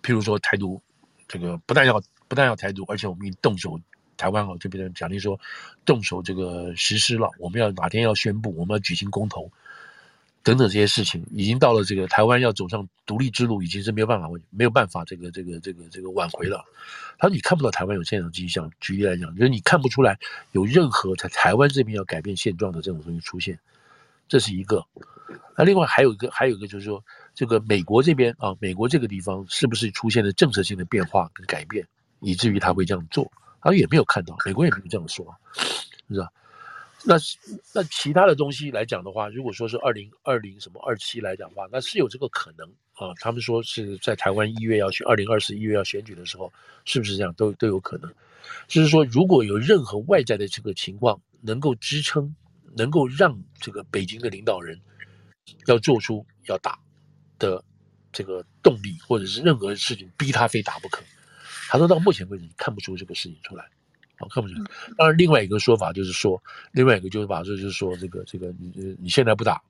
[0.03, 0.81] 譬如说台独，
[1.29, 3.81] 这个不但要不但要台独，而且我们一动手。
[4.19, 5.39] 台湾哦，这边的假定说
[5.85, 9.53] 动手这个实施了，我们要哪天要宣布，我们要举行公投，
[10.47, 16.65] 等等这些事情，已经到了这个台湾要走上独立之路，已经是没有办法没有办法这个这个这个这个挽回了。
[17.19, 20.17] 他说你看不到台湾有这样的迹象，举例来讲，就是你看不出来
[20.53, 23.59] 有任何在台湾这边要改变现状的这种东西出现，
[24.29, 24.87] 这是一个。
[25.57, 27.03] 那另外还有一个还有一个就是说，
[27.35, 31.85] 这个美国这边啊，美国这个地方是不是出现了政策性的变化跟改变，
[32.21, 33.29] 以至于他会这样做？
[33.61, 35.37] 他也没有看到，美国也没有这样说，
[36.09, 36.31] 是吧？
[37.05, 37.15] 那
[37.73, 43.15] 那其他的东西来讲的话，如果说是二零二零什么二七来讲的话，那是有这个可能啊。
[43.21, 46.53] 他们说是在台湾一月要选，二零二四一月要选举的时候，
[46.85, 48.13] 是不是这样都都有可能？
[48.67, 52.35] 就是说，如果有任何外在的这个情况能够支撑，
[52.77, 54.81] 能够让这个北京的领导人
[55.67, 56.79] 要做出要打，
[57.39, 57.63] 的
[58.13, 61.03] 这个动力，或者是任何事情逼他非打不可。
[61.69, 63.65] 他说到目前为止，看不出这个事情出来，
[64.19, 64.65] 好，看不出来。
[64.97, 66.43] 当然，另外一个说法就是说，
[66.73, 69.61] 另外一个就是把这就是说，这个这个你你现在不打，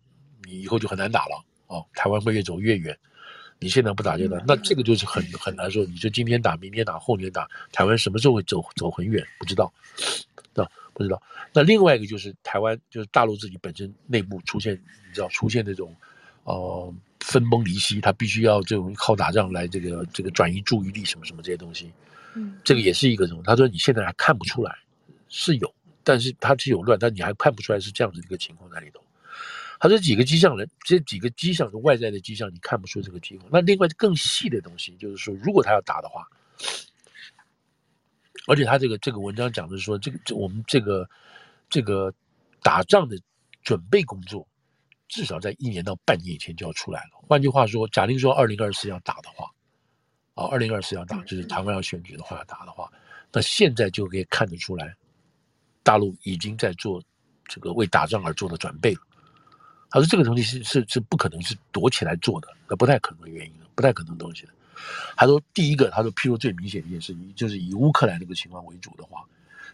[0.45, 2.97] 你以后就很难打了哦，台湾会越走越远。
[3.59, 5.83] 你现在不打就打，那这个就是很很难说。
[5.87, 9.27] 你就今天打，明天打，后年打，台湾什么时候会走走很远？
[9.39, 9.73] 不知道，
[10.57, 11.23] 啊不知道？
[11.55, 15.95] 那另外一个就是台湾，就是大陆自己本身内部出现，你知道出现那种，
[16.45, 21.91] 呃，分崩离析，他必须要这种靠打仗来这个这个转移注意力什么什么这些东西。
[22.65, 23.43] 这个也是一个什么？
[23.45, 24.77] 他说你现在还看不出来，
[25.29, 25.75] 是有，
[26.05, 29.01] 但是它是有乱，但你还看不出来是这样子的一个情况在里头。
[29.79, 33.51] 他这几个迹象呢，这几个迹象是外在的迹象，你看不出这个情况。
[33.53, 36.27] 那另外更细的东西，就是说，如果他要打的话，
[38.47, 41.07] 而且他这个这个文章讲的是说，这个这我们这个
[41.69, 42.11] 这个
[42.63, 43.19] 打仗的
[43.63, 44.49] 准备工作，
[45.09, 47.11] 至少在一年到半年以前就要出来了。
[47.29, 49.51] 换句话说，假定说二零二四要打的话，
[50.37, 52.89] 啊，二零二四要打，就是台湾要选举的话要打的话，
[53.33, 54.95] 那现在就可以看得出来，
[55.83, 57.03] 大陆已经在做
[57.49, 59.01] 这个为打仗而做的准备了。
[59.89, 64.53] 他说：“这个东西是是是不可能是躲起来做的，那不太可能的原因，不太可能的东西的。”
[65.17, 69.25] 他说：“第一个，他说，譬如最明显的一件事情，就是以乌克兰这个情况为主的话，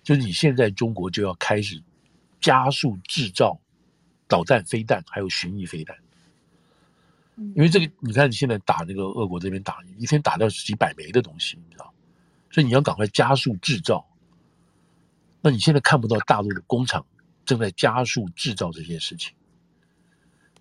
[0.05, 1.83] 就是你现在中国就要开始
[2.41, 3.59] 加速制造
[4.29, 5.97] 导弹、飞弹，还有巡弋飞弹。
[7.37, 11.93] 因为这个，你看你现在打那个俄国这边打，一天打掉几百枚的东西，你知道，
[12.51, 14.07] 所以你要赶快加速制造。
[15.41, 17.05] 那你现在看不到大陆的工厂
[17.45, 19.35] 正在加速制造这些事情。”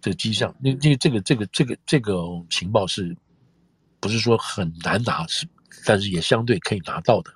[0.02, 3.16] 这个迹象，那这这个这个这个这个情报是，
[4.00, 5.48] 不是说很难拿，是，
[5.86, 7.32] 但是也相对可以拿到的。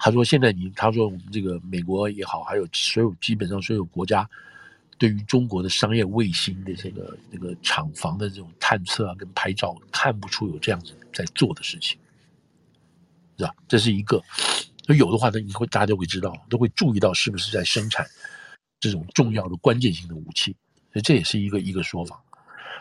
[0.00, 4.28] 他说现在你，他说我们这个美国也好，还有所有基本上所有国家，
[4.98, 11.96] 对于中国的商业卫星的这个那个厂房的这种探测啊跟拍照，看不出有这样子在做的事情，
[13.38, 13.54] 是吧？
[13.68, 14.22] 这是一个，
[14.84, 18.04] 所以有的话呢，以后大家都会知道，都会注意到是不是在生产
[18.80, 20.54] 这种重要的关键性的武器。
[20.92, 22.20] 所以这也是一个一个说法。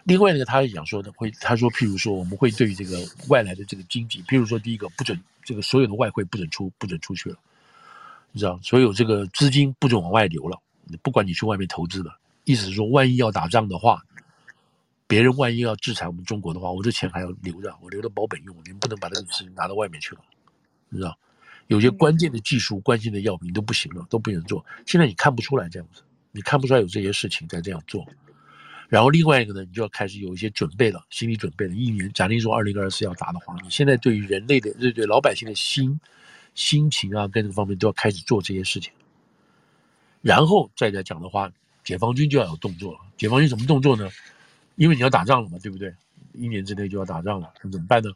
[0.05, 2.97] 另外呢，他也讲说的会，他说，譬如说，我们会对于这个
[3.27, 7.37] 外来的这个经济，譬如说，第一个不准这个所有的外汇不准出，不准出去了，
[8.31, 10.57] 你知道，所有这个资金不准往外流了。
[11.01, 14.03] 不管你去外面投资了，意思是说，万一要打仗的话，
[15.07, 20.21] 别人万一要制裁我们中国的话，我这钱还要留着，我留着保本用，你不能把这个事情拿到外面去了，
[20.89, 21.17] 你知道，
[21.67, 24.65] 有些关键的技术、关键的药品都不行了，都不能做。
[24.85, 26.03] 现在你看不出来这样子。
[26.33, 28.05] 你看不出来有这些事情在这样做，
[28.89, 31.73] 然后另外一个呢，你就要开始有一些准备了，心理准备了。
[31.73, 35.99] 一年，假定说二零二四要打的话，你现在对于人类的、对对老百姓的心
[36.53, 38.93] 心情啊，各个方面都要开始做这些事情。
[40.21, 41.51] 然后再来讲的话，
[41.83, 42.99] 解放军就要有动作了。
[43.17, 44.09] 解放军什么动作呢？
[44.75, 45.93] 因为你要打仗了嘛，对不对？
[46.33, 48.11] 一年之内就要打仗了，那怎么办呢？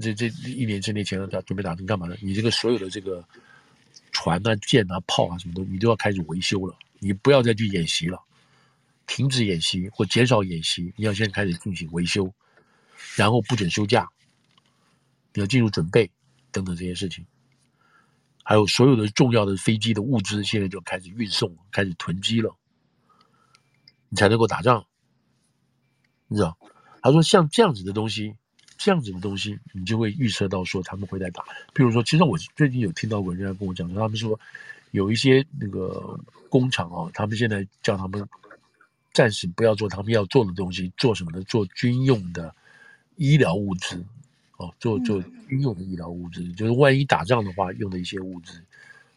[0.00, 2.16] 这这一年之内前要打准备打仗干嘛呢？
[2.22, 3.22] 你这个所有的这个
[4.12, 6.74] 船啊、舰啊、炮啊什么的，你都要开始维修了。
[7.00, 8.18] 你不要再去演习了，
[9.06, 10.92] 停止演习或减少演习。
[10.96, 12.32] 你要先开始进行维修，
[13.16, 14.08] 然后不准休假，
[15.34, 16.10] 你要进入准备
[16.50, 17.26] 等等这些事情。
[18.48, 22.56] 还有所有的重要的飞机的物资，现在就开始运送，开始囤积了，
[24.08, 24.86] 你才能够打仗。
[26.28, 26.56] 你知道？
[27.02, 28.34] 他说像这样子的东西，
[28.78, 31.44] 这样子的东西，你就会预测到说他们会来打。
[31.74, 34.40] 比如说，其实我最近有听到过人家跟我讲说，他们说。
[34.92, 36.18] 有一些那个
[36.48, 38.26] 工厂啊，他们现在叫他们
[39.12, 41.42] 暂时不要做他们要做的东西，做什么呢？
[41.42, 42.56] 做军用的
[43.16, 44.02] 医疗物资，
[44.58, 48.60] 哦，做做军用的医疗物资，就是万一打仗的话用的一些物资。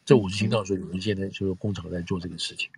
[0.05, 2.69] 这我是听到说有人现在就是工厂在做这个事情。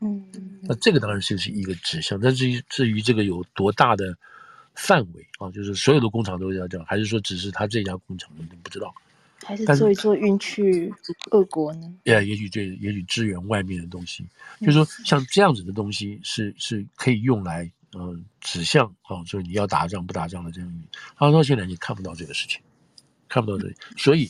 [0.00, 0.24] 嗯，
[0.62, 4.16] 那这个当然就是一个指向，但至于至于这个有多大的
[4.74, 8.94] 范围啊，就是所有的工厂都要这样，还是说只是他这家工厂，我不知道。
[9.44, 10.92] 还是做一做运去
[11.30, 11.94] 俄国呢？
[12.02, 14.24] 对，也许这也许支援外面的东西，
[14.58, 20.82] 嗯、就是说像这样子的东西是是可以用来嗯、呃、指向啊，就是、你要打仗不打仗的这样。
[21.16, 22.60] 他说现在你看不到这个事情，
[23.28, 24.28] 看不到这里，所以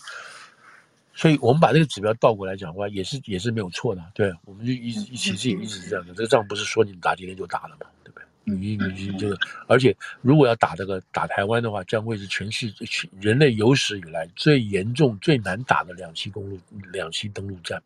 [1.14, 4.12] 所以我们把这个指标倒过来讲的话，也是也是没有错的。
[4.14, 8.24] 对，我们就一直一其实也一直是这样的，这个仗不是说你打今天就打了嘛，对不对？
[8.44, 9.36] 你你你这个，
[9.66, 12.86] 而且如果要打这个打台湾的话，将会是全世界
[13.20, 16.58] 人类有史以来最严重、最难打的两栖公路、
[16.92, 17.82] 两栖登陆战，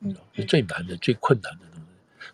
[0.00, 1.87] 嗯，是最难的、最困难的东西。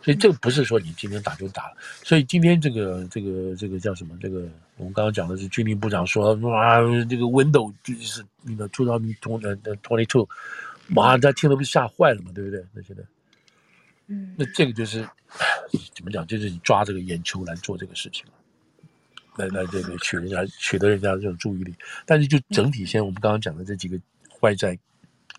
[0.05, 1.77] 所以这个不是说你今天打就打了。
[2.03, 4.15] 所以今天这个这个这个叫什么？
[4.21, 4.47] 这个
[4.77, 9.17] 我们刚刚讲的是军令部长说啊，这个 window 就是那个 two thousand
[9.83, 10.29] twenty two，
[10.89, 12.31] 妈，他听了不是吓坏了嘛？
[12.35, 12.63] 对不对？
[12.75, 13.03] 那现在。
[14.09, 15.09] 嗯，那这个就是
[15.95, 16.27] 怎么讲？
[16.27, 18.27] 就是你抓这个眼球来做这个事情。
[19.37, 21.75] 来来这个取人家取得人家的这种注意力。
[22.05, 23.99] 但是就整体现在我们刚刚讲的这几个
[24.29, 24.79] 坏在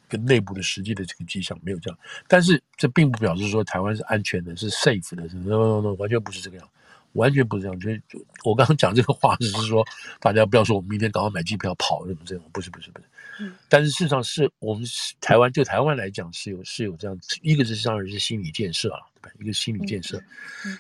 [0.08, 6.70] 跟内部的实际的这个迹象没有这样，但是这并不表示说台湾是安全的，是 safe 的，是 no no no 完全不是这个样。
[7.14, 8.02] 完全不是这样，就是
[8.44, 9.82] 我刚刚讲这个话，只是说
[10.20, 13.06] 大家不要说我们明天赶快买机票跑什么这种，不是不是不是。
[13.40, 13.54] 嗯。
[13.70, 14.86] 但是事实上是我们
[15.22, 19.32] 台湾，就台湾来讲是有是有这样，一个是当然是心理建设啊，对吧？
[19.40, 20.22] 一个心理建设，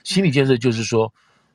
[0.03, 1.09] 心理建设就是说，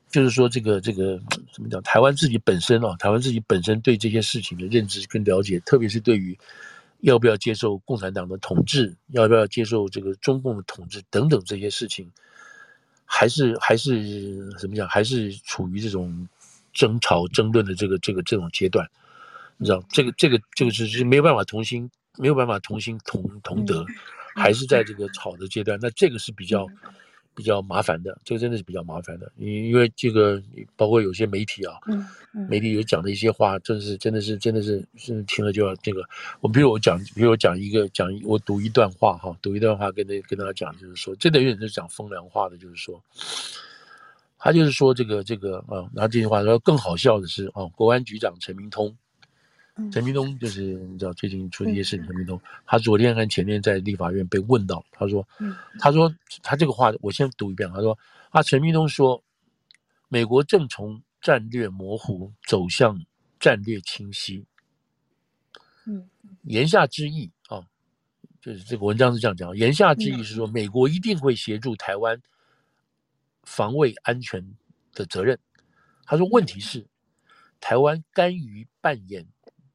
[0.09, 1.21] 就是说这个这个
[1.53, 1.79] 怎么讲？
[1.83, 6.35] 台湾自己本身啊，台湾自己本身对这些事情的认知跟了解，特别是对于
[7.01, 12.11] 要不要接受共产党的统治，要不要接受这个中共的统治等等这些事情。
[13.13, 14.87] 还是还是怎么讲？
[14.87, 16.27] 还是处于这种
[16.71, 18.89] 争吵、争论的这个这个这种阶段，
[19.57, 19.83] 你知道？
[19.89, 23.85] 这个这个这个是是没有办法同心，没有办法同心同同德，
[24.33, 25.77] 还是在这个吵的阶段。
[25.81, 26.65] 那这个是比较
[27.33, 29.31] 比较麻烦的，这个真的是比较麻烦的。
[29.37, 30.41] 因因为这个
[30.75, 31.75] 包括有些媒体啊，
[32.49, 36.03] 媒体有讲的一些话，真的是真的是真的是是听了就要这个。
[36.41, 43.01] 我比如我讲，比如我讲一个讲我读一段话哈，读一段话跟跟大家讲，就是说，这等于是讲风凉话的，就是说，
[44.37, 48.95] 他就是说这个这个啊，然后这句话说更好笑的是啊，国安局长陈明通，
[49.89, 55.25] 陈明东就是你知道最近出一些事情，陈明东他昨天和前天在立法院被问到，他说，
[55.79, 56.13] 他说
[56.43, 57.97] 他这个话我先读一遍，他说
[58.29, 59.23] 啊，陈明东说，
[60.09, 62.99] 美国正从战略模糊走向
[63.39, 64.45] 战略清晰。
[65.85, 66.09] 嗯，
[66.43, 67.65] 言下之意啊，
[68.39, 69.55] 就是这个文章是这样讲。
[69.57, 72.21] 言下之意是说，美国一定会协助台湾
[73.43, 74.45] 防卫安全
[74.93, 75.37] 的责任。
[76.05, 76.85] 他说，问题是
[77.59, 79.25] 台湾甘于扮演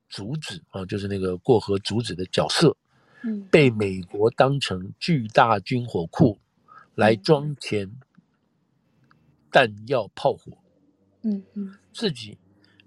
[0.09, 2.77] 阻止啊，就是那个过河阻止的角色，
[3.23, 6.39] 嗯被美国当成巨大军火库
[6.95, 7.91] 来装填
[9.51, 10.53] 弹药炮火。
[11.23, 12.39] 嗯嗯，自己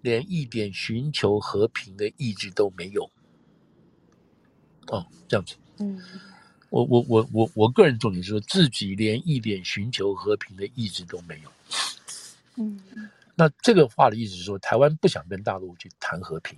[0.01, 3.03] 连一点寻求和平的意志都没有。
[4.87, 5.55] 哦，这样子。
[5.79, 6.01] 嗯，
[6.69, 11.51] 我我我我我个人重点是说，自己连一点寻求和平的意志都没有。
[12.55, 12.79] 嗯，
[13.35, 16.57] 那这个话的意思是说，台湾不想跟大陆去谈和平。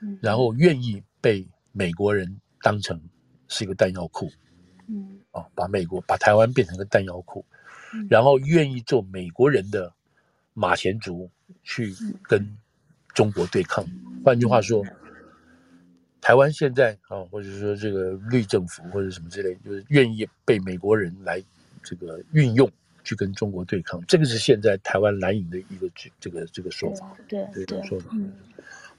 [0.00, 3.00] 哦，然后愿意被美国人当成
[3.48, 4.30] 是一个弹药库。
[4.88, 7.44] 嗯，啊，把美国把台湾变成个弹药库，
[8.08, 9.92] 然后愿意做美国人的。
[10.54, 11.30] 马前卒
[11.62, 11.94] 去
[12.24, 12.58] 跟
[13.14, 13.86] 中国对抗，
[14.24, 14.84] 换句话说，
[16.20, 21.40] 台湾现在啊，或者说这个绿政府或者什么之类，就是愿意被美国人来
[21.84, 22.68] 这个运用
[23.04, 25.88] 去跟中国对抗，这个是现在台湾蓝营的一个
[26.18, 28.16] 这个这个说法，对对这个说法。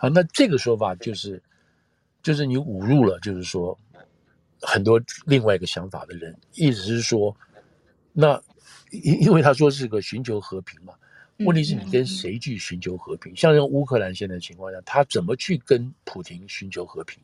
[0.02, 1.44] 好，那这个说法就是
[2.24, 3.78] 就是你侮辱了，就是说
[4.62, 7.36] 很多另外一个想法的人，意思是说，
[8.14, 8.42] 那
[8.92, 10.94] 因因为他说是个寻求和平嘛。
[11.46, 13.36] 问题是你跟谁去寻求和平？
[13.36, 17.22] 像像乌克兰现在的情况下，他怎么去跟普京寻求和平？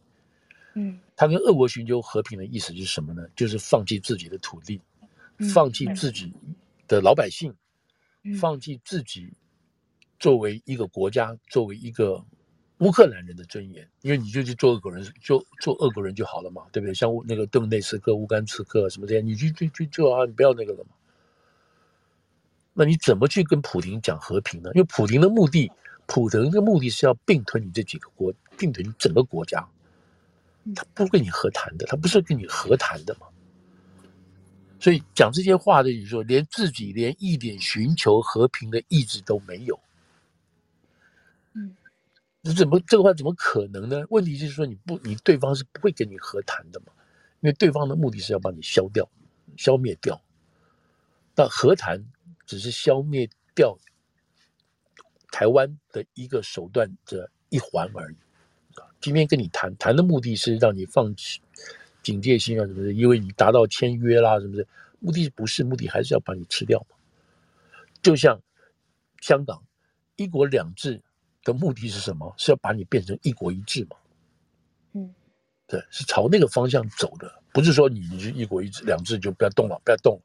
[0.74, 3.26] 嗯，他跟俄国寻求和平的意思是什么呢？
[3.36, 4.82] 就是放弃自己的土地，
[5.54, 6.34] 放弃自己
[6.88, 7.54] 的老百姓，
[8.40, 9.34] 放弃自己
[10.18, 12.24] 作为一个国家、作为一个
[12.80, 13.88] 乌克兰人的尊严。
[14.02, 16.94] 因为你就去做俄国人，就做俄国人就好了嘛，对不对？
[16.94, 20.92] 像那个顿内茨克、乌干茨克什么这些，你去去去做啊，你不要那个了嘛。
[22.74, 24.70] 那你怎么去跟普京讲和平呢？
[24.74, 25.72] 因为普京的目的，
[26.08, 29.66] 普京的目的是要并吞你这几个国，并吞你整个国家，
[30.76, 33.28] 他不跟你和谈的，他不是跟你和谈的嘛。
[34.78, 39.80] 所以讲这些话的，你说连自己连一点寻求和平的意志都没有，
[42.46, 44.06] 你怎么这个话怎么可能呢？
[44.10, 46.94] 问题就是说你不，你对方是不会跟你和谈的嘛，
[47.42, 49.10] 因为对方的目的是要把你消掉、
[49.58, 50.22] 消灭掉，
[51.36, 52.06] 那和谈。
[52.48, 53.76] 只是消灭掉
[55.32, 58.16] 台湾的一个手段的一环而已。
[59.02, 61.42] 今天跟你谈谈的目的是让你放弃
[62.04, 64.68] 警戒心啊什么的，因为你达到签约啦什么的，
[65.00, 66.96] 目的不是目的，还是要把你吃掉嘛。
[68.04, 68.40] 就像
[69.22, 69.64] 香港
[70.16, 71.02] 一国两制
[71.46, 72.34] 的目的是什么？
[72.38, 73.96] 是要把你变成一国一制嘛？
[74.92, 75.16] 嗯，
[75.66, 78.02] 对，是朝那个方向走的，不是说你
[78.36, 80.20] 一国一制两制就不要动了，不要动。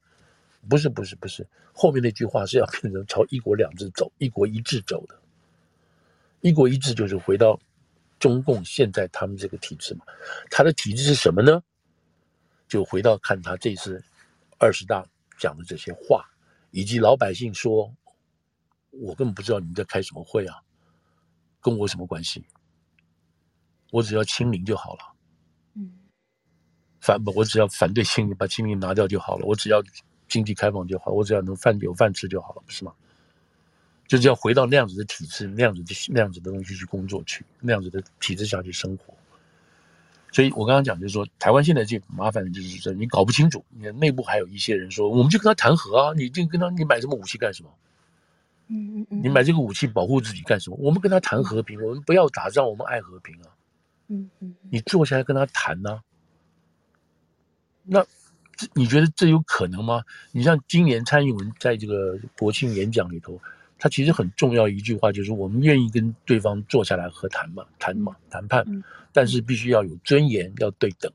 [0.68, 5.18] 不是不是不是，后面那句话是要变成朝一国两制走，一国一制走的。
[6.42, 7.58] 一国一制就是回到
[8.18, 10.04] 中共现在他们这个体制嘛，
[10.50, 11.62] 他的体制是什么呢？
[12.68, 14.04] 就回到看他这次
[14.58, 15.02] 二十大
[15.38, 16.26] 讲的这些话，
[16.72, 17.90] 以及老百姓说，
[18.90, 20.56] 我根本不知道你们在开什么会啊，
[21.60, 22.44] 跟我什么关系？
[23.90, 25.14] 我只要清零就好了。
[25.74, 25.92] 嗯，
[27.00, 29.82] 反我只要反对清零，把清零拿掉就好了，我只要。
[30.32, 32.94] 经济开放就好，我只要能饭有饭吃就好了，不是吗？
[34.06, 39.12] 就是要回到那样子的体制，那样子的那样子的东西去工作去，那样子的体制下去生活。
[40.30, 47.74] 所以我刚刚讲就是说，台湾现在最麻烦的就是说，你搞不清楚，你内部还有一些人说，我们就跟他谈和啊，你就跟他，你买什么武器干什么？
[48.70, 50.76] 嗯嗯嗯，你买这个武器保护自己干什么？
[50.80, 53.50] 我们跟他谈和平，我们不要打仗，我们爱和平啊。
[54.06, 56.02] 嗯嗯，你坐下来跟他谈呢、啊？
[57.84, 58.02] 那
[58.56, 60.02] 这你觉得这有可能吗？
[60.32, 63.40] 你像今年蔡英文在这个国庆演讲里头，
[63.78, 68.64] 他其实很重要一句话就是，我们愿意跟对方坐下来和谈嘛，谈嘛，谈判，
[69.12, 71.12] 但是必须要有尊严，要对等。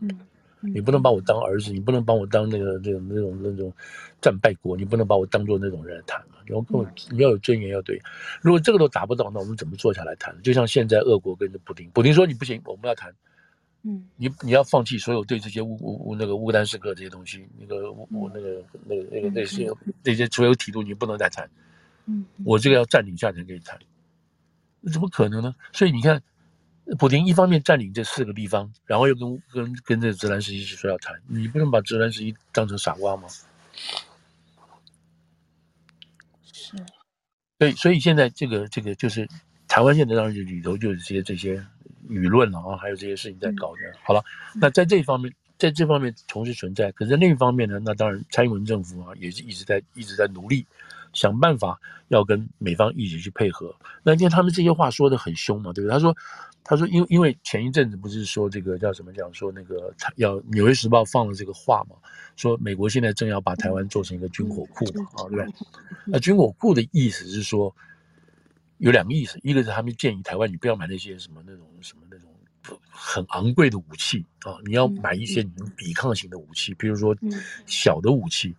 [0.74, 3.72] 你不能把我当儿子，你不能把我当那个那种那种那种
[4.22, 6.38] 战败国，你不能把我当做那种人来谈嘛。
[6.45, 8.01] 然后跟我你要有尊严，要对。
[8.41, 10.36] 如果这个都达不到，那我们怎么坐下来谈？
[10.41, 13.13] 就像现在俄国跟着普丁，普丁说你不行，我们要谈。
[13.84, 19.72] 嗯，你你要放弃所有对这些乌乌乌那个乌丹斯克这些东西，那个乌乌那个那个那个那些
[20.03, 21.49] 那些所有体度你不能再谈。
[22.05, 23.80] 嗯，我这个要占领下才可以谈，
[24.82, 25.53] 那怎么可能呢？
[25.74, 26.22] 所以你看。
[26.99, 33.27] 普丁一方面占领这四个地方，然后又跟跟跟这泽连斯基说要谈，你不能把泽连斯基当成傻瓜吗？
[36.51, 36.77] 是。
[37.59, 39.27] 所以，所以现在这个这个就是
[39.67, 41.65] 台湾现在当然里头就是这些这些
[42.07, 43.79] 舆论了啊，还有这些事情在搞的。
[44.03, 44.23] 好了，
[44.53, 50.65] 那在这一方面，在这方面同时存在，可是另一方面呢，那当然蔡英文政府啊也是一直在一直在努力。
[51.13, 51.79] 想办法
[52.09, 53.73] 要跟美方一起去配合。
[54.03, 55.93] 那因为他们这些话说的很凶嘛，对不对？
[55.93, 56.13] 他说，
[56.68, 61.95] 他说，因为因为前一阵子不是说这个叫什么讲说那个要《纽约时报》放了这个话嘛，
[62.36, 65.53] 说美国现在正要把台湾做成一个军火库嘛，啊，对不对？
[66.05, 67.74] 那军火库的意思是说
[68.80, 77.16] 有两个意思，一个是他们建议台湾你不要买那些什么那种什么那种很昂贵的武器啊，你要买一些你能抵抗型的武器，比如说
[77.68, 78.55] 小的武器。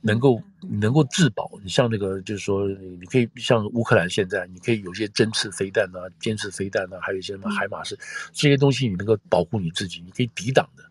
[0.00, 7.98] 能够能够自保，你像那个就是说，你可以像乌克兰现在，你可以有些针刺飞弹啊、尖刺飞弹啊，还有一些什么海马式
[8.32, 10.84] 这些东西，你能够保护你自己，你可以抵挡的。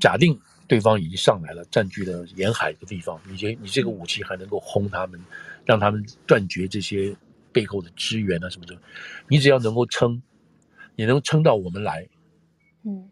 [0.00, 5.18] 假定对方已经上来了，占据了沿海的地方，你这你这个武器还能够轰他们，
[5.64, 7.16] 让他们断绝这些
[7.52, 8.76] 背后的支援啊什么的。
[9.28, 10.20] 你只要能够撑，
[10.94, 12.06] 你能撑到我们来，
[12.84, 13.08] 嗯，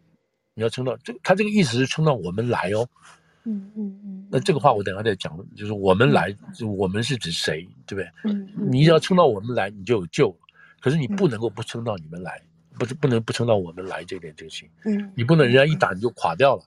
[0.53, 2.87] 你要撑到这，他这个意思是撑到我们来哦。
[3.47, 8.33] 嗯嗯嗯，那这个话我等下再讲，就是我们来，就我们是指谁，对不对？
[8.33, 10.37] 嗯，你要撑到我们来，你就有救了。
[10.79, 12.41] 可是你不能够不撑到你们来，
[12.77, 14.69] 不是不能不撑到我们来这点就行。
[14.83, 16.63] 嗯，你不能人家一打你就垮掉了。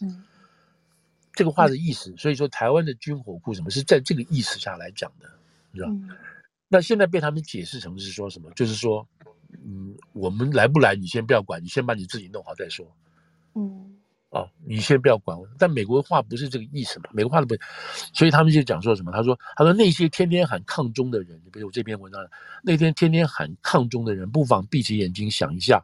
[0.00, 0.24] 嗯，
[1.32, 5.28] 这个话的意思，所以说台湾的军火库什么是在这个意思下来讲的，
[5.72, 5.90] 你知道？
[6.68, 8.50] 那现在被他们解释成是说什么？
[8.52, 9.06] 就是说，
[9.64, 12.86] 嗯，我们来不来你先不要管，你先把你自己弄好再说。
[13.54, 13.97] 嗯。
[14.30, 15.48] 啊、哦，你先不要管我。
[15.58, 17.08] 但美国话不是这个意思嘛？
[17.14, 17.54] 美国话都不，
[18.12, 19.10] 所以他们就讲说什么？
[19.10, 22.20] 他说：“他说那些天天喊抗中的人，比如我这篇文章，
[22.62, 25.82] 那天天天喊抗中的人，不妨闭起眼睛想一下。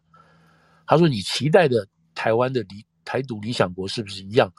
[0.86, 4.52] 他说，你期待的台湾的理台独理想国是不是一样？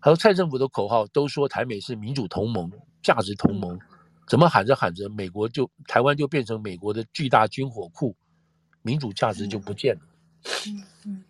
[0.00, 2.68] 他说，蔡政府的口号都说台美是民主同盟、
[3.04, 3.78] 价值同盟，
[4.26, 8.16] 怎么喊着喊着，美国就台湾就变成美国的巨大军火库，
[8.82, 10.00] 民主价值就不见了。”
[10.66, 11.24] 嗯嗯。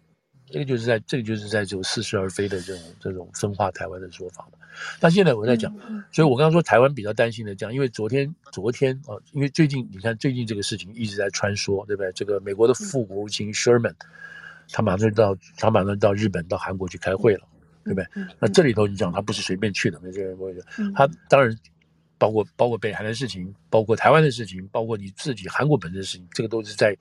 [0.52, 4.58] 这个就是在这个就是在这种似是而非的这种这种分化台湾的说法嘛。
[5.00, 5.74] 那现在我在讲，
[6.10, 12.12] 所以我刚刚说台湾比较担心的这样，因为昨天昨天啊，因为最近你看最近这个事情一直在穿梭，对不对？
[12.12, 13.94] 这个美国的副国务卿 Sherman，
[14.70, 17.46] 他马上就到他马上到日本到韩国去开会了，
[17.84, 18.06] 对不对？
[18.38, 20.60] 那这里头你讲他不是随便去的，没这人过去，
[20.94, 21.54] 他当然
[22.18, 26.96] 包括包括北韩的事情，包括台湾的事情，包括你自己韩国本身的事情，这个都是在。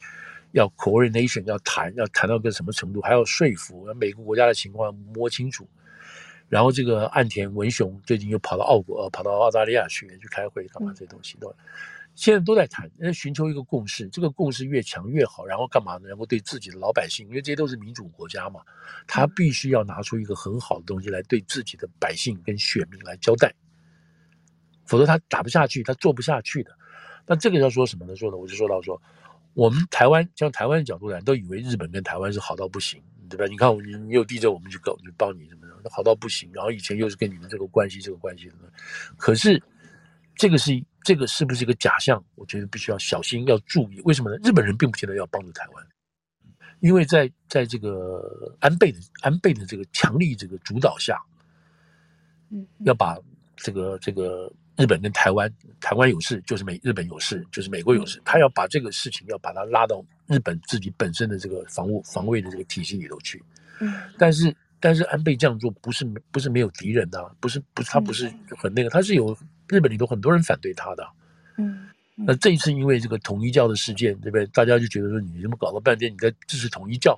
[0.51, 5.67] 要 coordination，要谈，要谈到个什么程度，还要说服每个国家的情况摸清楚。
[6.49, 10.91] 然后这个岸田文雄最近又跑到澳国，呃跑到澳大利亚去去开会，干嘛？
[10.93, 11.55] 这些东西都
[12.13, 14.05] 现在都在谈，寻求一个共识。
[14.09, 15.45] 这个共识越强越好。
[15.45, 16.09] 然后干嘛呢？
[16.09, 18.59] 然后对自己的老百姓，因为这些都是民主国家嘛，
[19.07, 23.55] 他必须要拿出一个很好的东西来对自己的百姓跟选民来交代，
[24.85, 26.71] 否则他打不下去，他做不下去的。
[27.25, 28.13] 那这个要说什么呢？
[28.17, 29.01] 说呢我就说到说。
[29.53, 33.45] 我们台湾，像台湾的角度来，都以为日本跟台湾是好到不行，对吧？
[33.47, 36.49] 你看，你你有地震，我们就搞，就帮你什么的，好到不行。
[36.53, 38.69] 然后以前又是跟你们这个关系，这个关系什么。
[39.17, 39.61] 可是，
[40.35, 40.71] 这个是
[41.03, 42.23] 这个是不是一个假象？
[42.35, 43.99] 我觉得必须要小心，要注意。
[44.05, 44.37] 为什么呢？
[44.41, 45.85] 日本人并不见得要帮助台湾，
[46.79, 51.21] 因为在在这个安倍的安倍的这个强力这个主导下，
[52.51, 53.17] 嗯，要把
[53.57, 54.51] 这个这个。
[54.81, 63.43] 日本跟台湾，台湾有事就是美，日本有事就是美国有事，他要把这个事情要把它拉到日本自己本身的这个防务防卫的这个体系里头去。
[63.79, 71.07] 嗯，但是但是安倍这样做不是不是没有敌人的，不是不是他不是很那个，他是有日本里头很多人反对他的。
[71.57, 74.45] 嗯，那这一次因为这个统一教的事件，对不对？
[74.47, 77.17] 大家就觉得说你怎么搞了半天你在支持统一教，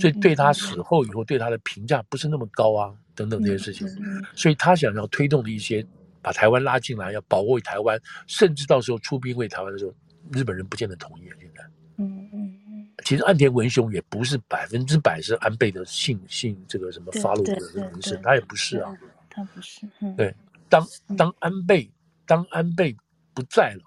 [0.00, 3.86] 所以对他死后以后对他的评价不是那么高啊，等等这些事情。
[4.34, 5.84] 所以他想要推动的一些
[6.22, 9.92] 把台湾拉进来，要保卫台湾，甚至到时候出兵为台湾的时候，
[10.32, 11.24] 日本人不见得同意。
[11.38, 11.64] 现在，
[11.96, 18.96] 嗯嗯嗯，其实岸田文雄也不是百分之百是安倍的信信这个什么 follow 的人士，他也不是啊，
[19.28, 19.86] 他不是。
[20.16, 20.34] 对，
[20.68, 20.86] 当
[21.18, 21.90] 当安倍
[22.24, 22.96] 当安倍
[23.34, 23.82] 不在了。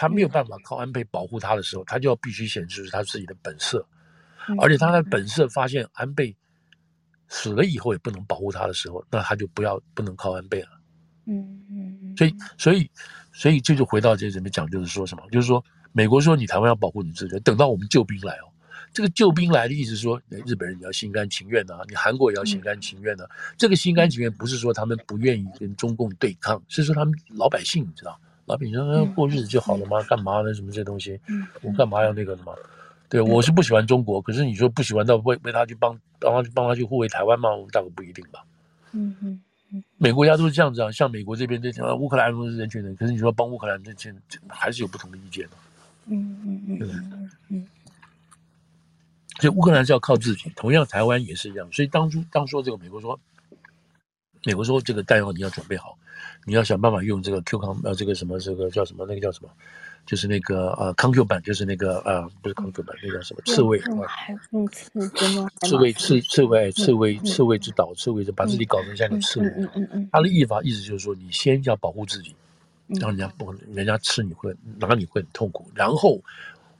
[0.00, 3.84] 他没有办法靠安倍保护他的时候，他就要必须显示他自己的本色，
[4.60, 6.36] 而且他的本色发现安倍
[7.26, 10.68] 死了以后也不能保护他的时候，那他就不要不能靠安倍了。
[11.28, 12.90] 嗯嗯，所以所以
[13.32, 15.22] 所以这就回到这里面讲，就是说什么？
[15.30, 15.62] 就是说
[15.92, 18.48] 美国说你台湾要保护你自己，等到我们救兵来哦，
[18.92, 23.28] 这个救兵来的意思是说，日本人也要心甘情愿啊，你韩国也要心甘情愿啊。
[23.56, 28.18] 这个心甘情愿不是说他们不愿意跟中共对抗，是说他们老百姓你知道。
[28.46, 30.02] 老百姓说：“过日子就好了吗？
[30.04, 30.54] 干嘛呢？
[30.54, 31.20] 什么这些东西？
[31.60, 32.58] 我干嘛要那个什么？
[33.10, 37.54] 对，我是不喜欢中国，可是你说不喜欢到为为他去帮帮他去帮他去护卫台湾吗？
[37.54, 38.42] 我大概不一定吧。
[38.92, 39.38] 嗯嗯
[39.70, 44.14] 嗯，美国家都是这样子啊，像美国这边这些乌克兰都是人权的，可是你说帮乌克兰这些
[44.48, 45.56] 还是有不同的意见的。
[46.06, 47.30] 嗯嗯嗯？
[47.48, 47.66] 嗯，
[49.40, 51.70] 所以乌克兰是要靠自己，同样台湾也是一样。
[51.72, 53.18] 所以当初当说这个美国说，
[54.44, 55.98] 美国说这个弹药你要准备好。”
[56.48, 59.50] 你要想办法用这个 Q 康呃，这个什么这个叫什么那个叫什么，
[60.06, 64.08] 就是那个呃康 Q 版，就是那个呃不是康 Q 版，那叫什么刺猬啊？
[65.60, 69.46] 刺猬刺 刺猬刺猬刺猬之岛，刺猬就把自己搞成像个刺猬。
[69.58, 70.08] 嗯嗯嗯。
[70.10, 72.34] 他的译法意思就是说，你先要保护自己，
[72.98, 75.70] 让人家不人家吃你会拿你会很痛苦。
[75.74, 76.18] 然后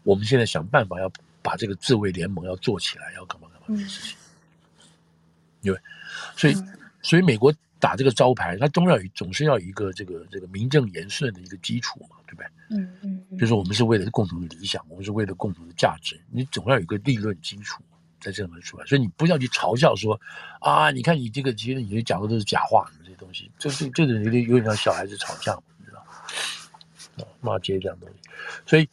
[0.03, 1.13] 我们现在想办法要
[1.43, 4.17] 把这个自卫联盟要做起来，要干嘛干嘛这些事情。
[5.61, 5.79] 因为
[6.35, 6.55] 所以
[7.03, 7.53] 所以美国。
[7.81, 12.47] 打这个招牌，它总要总是要一个这个这个名正言顺的一个基础嘛，对不对？
[12.71, 17.83] 嗯嗯，就是我们是为了共同的理想，我们是为了共同的价值，你总要有一个立论基础
[18.21, 20.21] 在这里出来，所以你不要去嘲笑说
[20.61, 27.27] 啊，你看你这个其实你讲的都是假话，这些东西，这这这种有点有点像小孩子吵架，你知道吗？
[27.41, 28.29] 骂街这样东西，
[28.67, 28.89] 所以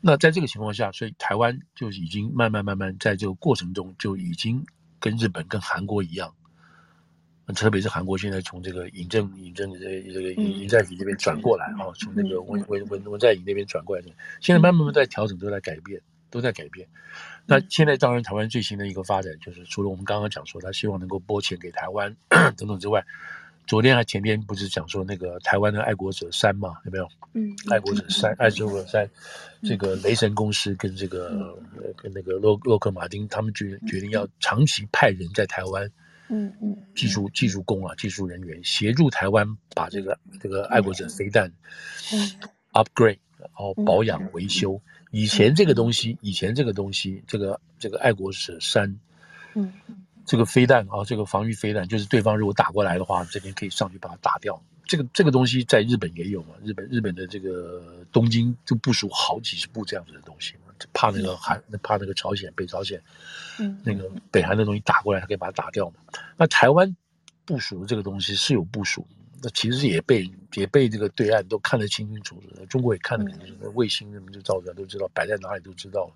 [0.00, 4.64] 那在这个情况下，所以台湾就已经慢慢慢慢在这个过程中就已经
[4.98, 6.34] 跟日本跟韩国一样。
[7.52, 14.08] 特别是韩国现在从这个尹正尹正这这个尹在寅那边转过来啊，从那个文文文文在寅那边转过来的，
[14.40, 16.88] 现在慢慢慢在调整，都在改变，都在改变。
[17.44, 22.16] 那现在当然台湾最新的一个发展就是，除了我们刚刚讲说他希望能够拨钱给台湾
[22.56, 23.04] 等等之外，
[23.66, 27.06] 昨天还前天不是讲说那个台湾的爱国者三嘛，有没有？
[27.34, 29.06] 嗯，爱国者三，爱国者三，
[29.62, 31.54] 这个雷神公司跟这个
[31.94, 35.90] 跟那个洛洛克马丁他们决决定要长期派人在台湾。
[36.28, 41.52] 嗯嗯，技术技术工啊，技术人员协助台湾把这个这个爱国者飞弹，
[42.12, 42.30] 嗯
[42.72, 44.80] ，upgrade，然后保养维修。
[45.10, 48.98] 以前这个东西，以前这个东西，这个这个爱国者三，
[49.54, 49.72] 嗯，
[50.24, 54.60] 这个飞弹啊，这个防御飞弹，就是对方如果打过来的话，这边可以上去把它打掉。
[54.86, 63.00] 这个这个东西在日本也有嘛，日本日本的这个东京就部署好几十部这样子的东西嘛，怕那个韩，怕那个朝鲜，北朝鲜。
[63.58, 65.96] 嗯，那个北韩的东西打过来，他可以把它打掉嘛。
[66.36, 66.96] 那台湾
[67.44, 69.06] 部署的这个东西是有部署，
[69.42, 76.12] 那其实也被也被这个对岸都看得清清楚楚的，中国也看得很清楚，那卫星什么就照出来都知道，摆在哪里都知道了。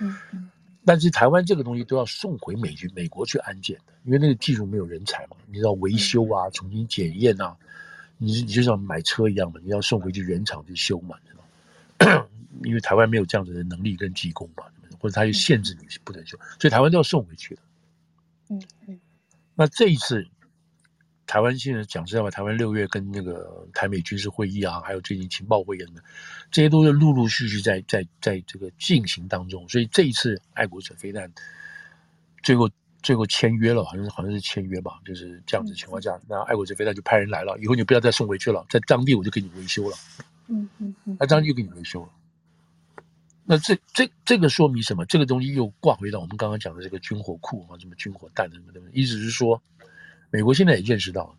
[0.00, 0.50] 嗯嗯。
[0.84, 7.54] 但是台湾这个东西都要送回美军美国去安检的，因为那个技术没有人才嘛，你知道维修啊，重新检验啊，
[8.16, 11.34] 你你就像买车一样的，你要送回去原厂去修嘛，知
[12.06, 12.26] 道？
[12.64, 14.64] 因为台湾没有这样子的能力跟技工嘛。
[14.98, 17.62] 或者他就限制你不能修，所以台湾都要送回去的。
[18.50, 19.00] 嗯嗯。
[19.54, 20.26] 那这一次，
[21.26, 26.02] 台湾现在讲实在话，台湾六月跟那个台美军事会议啊，还有最近情报会议呢，
[26.50, 29.66] 这些都是陆陆续续在在在这个进行当中。
[29.70, 31.32] 所以这一次爱国者飞弹
[32.42, 32.68] 最后
[33.02, 39.96] 最后签约了，好像是好像是签约吧，就是这样子情况下，那爱国者飞弹就派人来了，以后你不要再送回去了，在当地我就给你维修了。
[40.48, 41.16] 嗯嗯嗯。
[41.18, 42.08] 那当地就给你维修了。
[43.44, 45.04] 那这这这个说明什么？
[45.06, 49.60] 这个东西又挂回到我们刚刚讲的这个军火库啊，什么军火弹什么的，意思是说，
[50.30, 51.34] 美国现在也认识到了，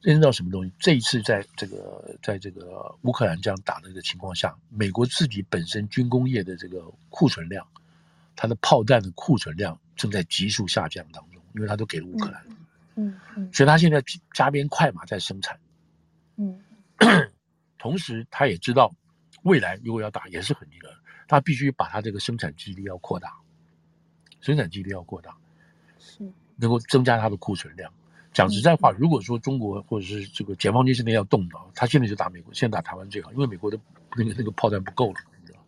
[0.00, 0.72] 认识到什么东西？
[0.80, 7.64] 这一次在这个在这个乌克兰这样打的这个情况下，美国自己本身军工业的这个库存量，
[8.34, 12.44] 它的炮弹的库存量正在急速下降当中，因为它都给了乌克兰，
[12.96, 14.02] 嗯嗯，所以它现在
[14.34, 15.60] 加鞭快马在生产，
[16.38, 16.58] 嗯，
[17.78, 18.92] 同时他也知道
[19.42, 21.01] 未来如果要打也是很那个。
[21.28, 23.34] 他必须把他这个生产基地要扩大，
[24.40, 25.36] 生产基地要扩大，
[25.98, 27.92] 是能够增加他的库存量，
[28.32, 33.78] 讲实在话，如果说中国或者是这个解放军现在要动的，他现在就打美国，现在打台湾最好，因为美国的
[34.16, 35.58] 那个那个炮弹不够了，你知道。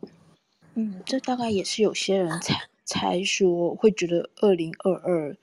[0.75, 5.37] 嗯，这大概也是有些人才 才说会觉得二零二二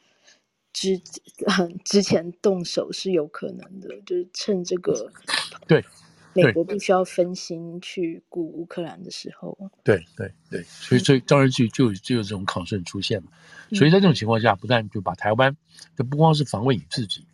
[0.74, 1.02] 之
[1.84, 5.12] 之前动手是有可能的，就是趁这个
[5.68, 5.84] 对。
[6.34, 13.32] 美国必须要分心去顾乌克兰的时候，对对对，所以所以当然就就就有这种抗争出现嘛。
[13.74, 15.56] 所以在这种情况下，不但就把台湾，
[15.98, 17.26] 就不光是防卫你自己，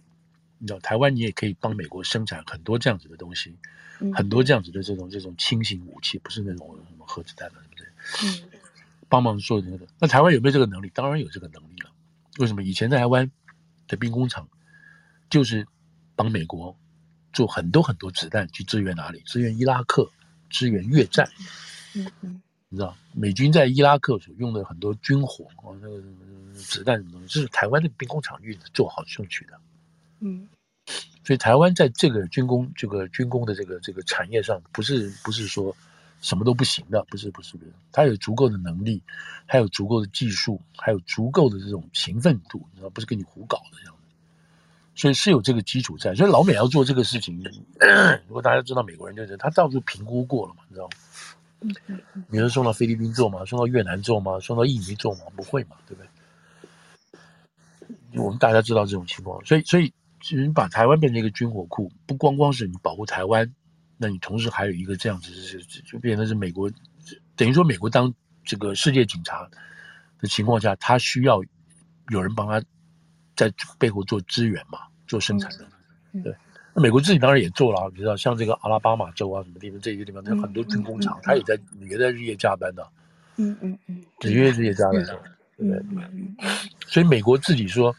[0.57, 3.55] 你知道，台湾你也可以帮美国生产很多这样子的东西，
[4.13, 7.87] 很多这样子的这种这种轻型武器，不是那种什么核子弹的，对不对？
[8.23, 8.59] 嗯，
[9.09, 9.85] 帮忙做这个。
[9.99, 10.91] 那台湾有没有这个能力？
[10.93, 11.91] 当然有这个能力了。
[12.39, 12.63] 为什么？
[12.63, 13.31] 以前在台湾
[13.87, 14.49] 的兵工厂
[15.29, 15.67] 就是
[16.15, 16.75] 帮美国。
[17.37, 19.19] 做很多很多子弹去支援哪里？
[19.23, 20.09] 支援伊拉克，
[20.49, 21.29] 支援越战。
[21.93, 26.01] 嗯嗯，你知道美军在伊拉克所用的很多军火啊，那个
[26.55, 29.53] 子弹什么东西，这是台湾的兵工厂运做好送去的。
[30.19, 30.47] 嗯，
[31.23, 35.75] 所以台湾在这个军工这个军工的这个这个产业上，不是不是说
[36.21, 38.99] 什么都不行的，不是不是不是，它有足够的能力，
[39.45, 43.95] 还有足够的技术，还有足够的这种勤奋度，你知道，不是跟你胡搞的这样。
[44.97, 47.39] 所以是有这个基础在，所以老美要做这个事情，
[48.27, 50.93] 如果大家知道美国人就是他到处评估过了嘛，你知道吗？
[52.29, 53.45] 你是送到菲律宾做吗？
[53.45, 54.39] 送到越南做吗？
[54.39, 55.19] 送到印尼做吗？
[55.35, 56.09] 不会嘛，对不对？
[58.23, 63.53] 我们大家知道这种情况，所以所以其实你把台湾变成一个军火库，不光光是你保护台湾，
[63.97, 65.31] 那你同时还有一个这样子，
[65.67, 66.71] 就就变成是美国，
[67.35, 68.11] 等于说美国当
[68.43, 69.47] 这个世界警察
[70.19, 71.39] 的情况下，他需要
[72.09, 72.59] 有人帮他。
[73.37, 75.65] 在背后做支援嘛，做生产的，
[76.11, 76.35] 嗯、对。
[76.73, 81.59] 那美国自己当然也做了，你知道，像这个阿拉巴马州啊，什么地方，这些地方，有很多军工厂，他、嗯嗯、也在
[81.91, 82.89] 也在日夜加班的、啊。
[83.37, 85.19] 嗯嗯嗯，日夜日夜加班的，
[85.57, 85.81] 对？
[86.87, 87.95] 所以美国自己说，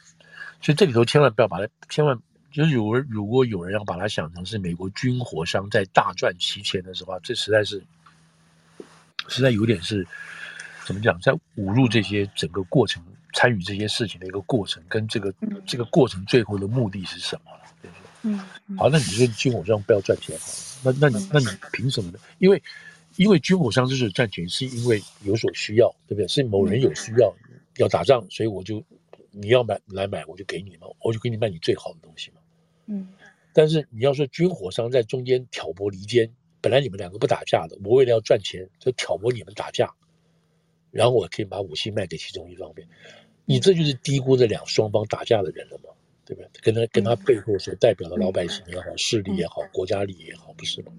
[0.60, 2.18] 所以这里头千万不要把它，千万
[2.50, 7.80] 就是有人如果有人要把它想成是美国军火商在大赚其钱的时候，这实在是，
[9.28, 10.06] 实在有点是
[10.84, 13.02] 怎么讲，在侮辱这些整个过程。
[13.34, 17.52] 参与这些事情的一个过程，跟这个、嗯、这个过程最后的目的是什么？
[17.82, 18.02] 对不对？
[18.22, 20.46] 嗯，嗯好，那你说军火商不要赚钱好
[20.90, 22.18] 了，那那你那你凭什么呢？
[22.38, 22.62] 因为
[23.16, 26.26] 因为军火商就是赚钱，是因为有所需要，对不对？
[26.28, 28.82] 是某人有需要、嗯、要打仗，所以我就
[29.30, 32.40] 你要买来买，我就给你嘛，我就给你卖你最好的东西嘛。
[32.86, 33.08] 嗯，
[33.52, 39.92] 但是你要说军火商在中间挑拨离间，本来你们两个不打架的，我为了要赚钱，就挑拨你们打架。
[40.98, 42.84] 然后我可以把武器卖给其中一方面，
[43.44, 45.90] 你这就是低估这两双方打架的人了嘛，
[46.26, 46.50] 对不对？
[46.60, 50.90] 跟他跟他背后所代表的老百姓也好，势力也好，国家利益也好，不是吗？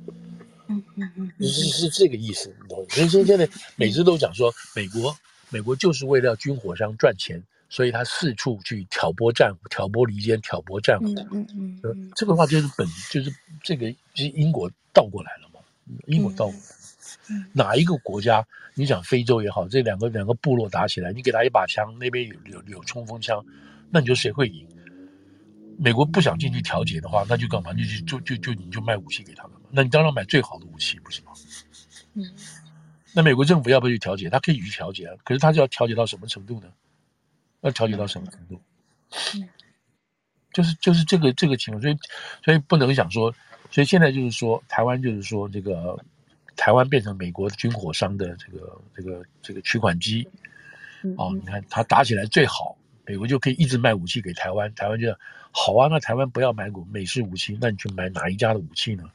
[0.69, 2.85] 嗯嗯嗯，是是这个意思，你懂？
[2.89, 3.45] 所以说现在
[3.75, 5.13] 每次都讲说美国
[5.49, 11.07] 美国就是为了军火商赚钱，所以他四处去挑拨战挑拨离间，挑拨战火。
[11.33, 13.29] 嗯嗯嗯，这个话就是本就是
[13.61, 15.59] 这个就是因果倒过来了嘛，
[16.07, 16.78] 因果倒过来。
[17.53, 18.45] 哪一个国家？
[18.75, 23.43] 你讲非洲也好，这两个两个部落打起来，你给他一把枪，那边有有有冲锋枪，
[23.89, 24.65] 那你说谁会赢？
[25.77, 27.73] 美国不想进去调解的话，那就干嘛？
[27.73, 29.67] 就就就就你就卖武器给他们嘛？
[29.71, 31.31] 那你当然买最好的武器，不是吗？
[32.13, 32.23] 嗯。
[33.13, 34.29] 那美国政府要不要去调解？
[34.29, 36.67] 他可以去调解啊，可是他就要调解到什么程度呢？
[37.61, 38.61] 要调解到什么程度？
[39.35, 39.49] 嗯。
[40.53, 41.97] 就是就是这个这个情况，所以
[42.45, 43.33] 所以不能想说，
[43.71, 45.99] 所以现在就是说，台湾就是说这个。
[46.59, 50.27] 台湾变成美国军火商的这个这个这个取款机，
[51.15, 55.07] 哦，你看他打起来最好，美国就可以一直卖武器给台湾，台湾就
[55.51, 55.87] 好啊。
[55.89, 59.09] 那台湾不要买美美式武器，那你去买哪一家的武器呢？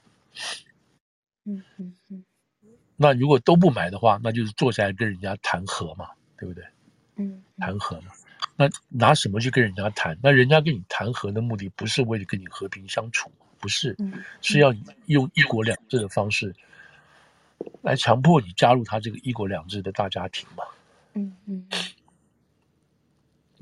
[1.45, 2.25] 嗯嗯嗯。
[2.97, 6.09] 那如果都不买的话，那就是坐下来跟人家谈和嘛，
[6.39, 6.65] 对不对？
[7.17, 8.13] 嗯，谈和嘛。
[8.57, 10.19] 那拿什么去跟人家谈？
[10.23, 13.95] 那人家跟你谈和的目的不是为了跟你和平相处，不是，
[14.41, 14.75] 是要
[15.07, 16.55] 用一国两制的方式。
[17.83, 20.65] 来强迫你加入他这个一国两制的大家庭嘛？
[21.15, 21.67] 嗯嗯，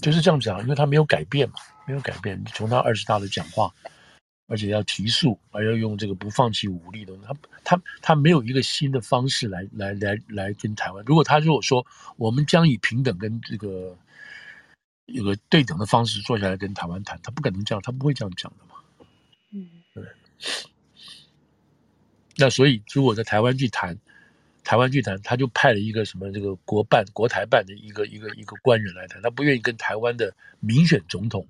[0.00, 1.56] 就是这样讲，因为他没有改变嘛，
[1.86, 2.42] 没有改变。
[2.46, 3.72] 从他二十大的讲话，
[4.46, 11.04] 而且要提速，而要用这个不放弃武力的，他他他没有一个新的方式来来来来跟台湾。
[11.04, 11.84] 如果他如果说
[12.16, 13.96] 我们将以平等跟这个
[15.06, 18.80] 有个对等的方式坐下来跟台湾谈，他不可能这样，他不会这样讲的嘛。
[19.50, 20.04] 嗯，对。
[22.42, 23.96] 那所以，如果在台湾去谈，
[24.64, 31.46] 台湾去谈，他就派了一个什么这个国办、国台办的一个一个一个官员来谈，他不愿意跟台湾的民选总统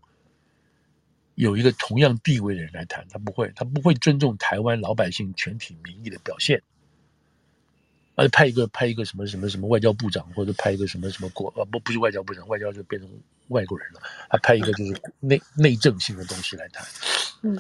[1.35, 6.63] 有一个同样地位的人来谈，他不会，他不会尊重台湾老百姓全体民意的表现。
[8.15, 13.11] 而派一个派一个什么什么什么外交部长，或者派一个什么什么国呃不不是外交部长，外交就变成
[13.49, 16.87] 外国人了，他派一个就是内内政性的东西来谈。
[17.41, 17.57] 嗯。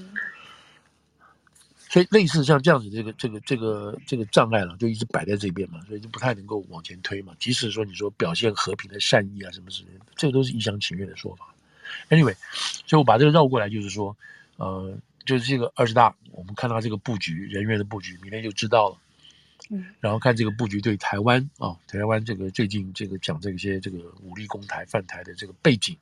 [1.93, 7.35] 所以类似像这样子，这个这个这个这个障碍了，就一直摆在这边嘛，所以就不太能够往前推嘛。
[7.39, 11.55] 即使说你说表现和平的善意啊什么之类的，这个都是一厢情愿的说法。
[12.09, 12.35] Anyway，
[12.87, 14.17] 所以我把这个绕过来，就是说，
[14.57, 14.97] 呃，
[15.27, 18.97] 就是这个二十大，我们看到这个布局人员的布局，明天就知道了。
[19.69, 19.85] 嗯。
[20.01, 25.95] 然后看这个布局对台湾啊、哦，台湾这个最近这个讲这些这个武力攻台犯台的这个背景。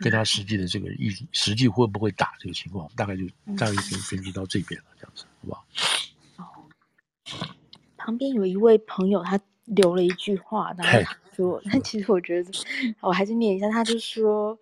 [0.00, 3.24] 跟他实际的这个意实际会不会打这个情况，大概就
[3.56, 5.64] 大概就分析到这边了，这样子，好不好？
[6.36, 6.44] 哦，
[7.96, 12.50] 旁边有一位朋友，他留了一句话，然后说， 但其实我觉得，
[13.00, 14.58] 我还是念一下，他就说，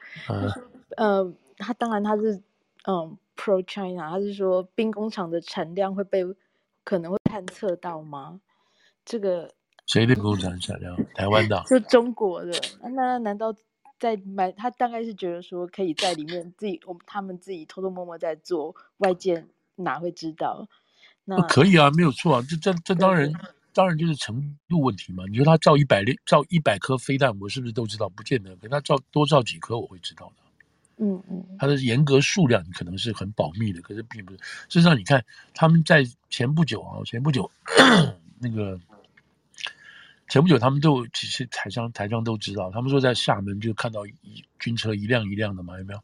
[0.96, 2.40] 呃，他当然他是
[2.86, 6.24] 嗯 pro China，他是说兵工厂的产量会被
[6.84, 8.40] 可能会探测到吗？
[9.04, 9.52] 这个
[9.86, 10.96] 谁的兵工厂产量？
[11.14, 11.62] 台湾的？
[11.66, 12.52] 就中国的？
[12.94, 13.54] 那难道？
[14.00, 19.46] 在买，他大概是觉得说可以在里面自己，我他们自己偷偷摸摸在做，外界
[19.76, 20.66] 哪会知道？
[21.24, 23.30] 那可以啊，没有错啊，这这这当然
[23.74, 25.22] 当然就是程度问题嘛。
[25.30, 28.08] 你说他造一百粒造一百颗飞弹，我是不是都知道？
[28.08, 30.42] 不见得，给他造多造几颗，我会知道的。
[31.04, 34.38] 嗯嗯，他的严格数量可能是很保密的，可是并不是。
[34.38, 35.22] 事实上，你看
[35.54, 37.50] 他们在前不久啊，前不久
[38.40, 38.80] 那个。
[40.30, 44.14] 前不久，他们都其实台上台上都知道，他们说在厦门就看到一
[44.60, 46.00] 军车一辆一辆的嘛，有没有？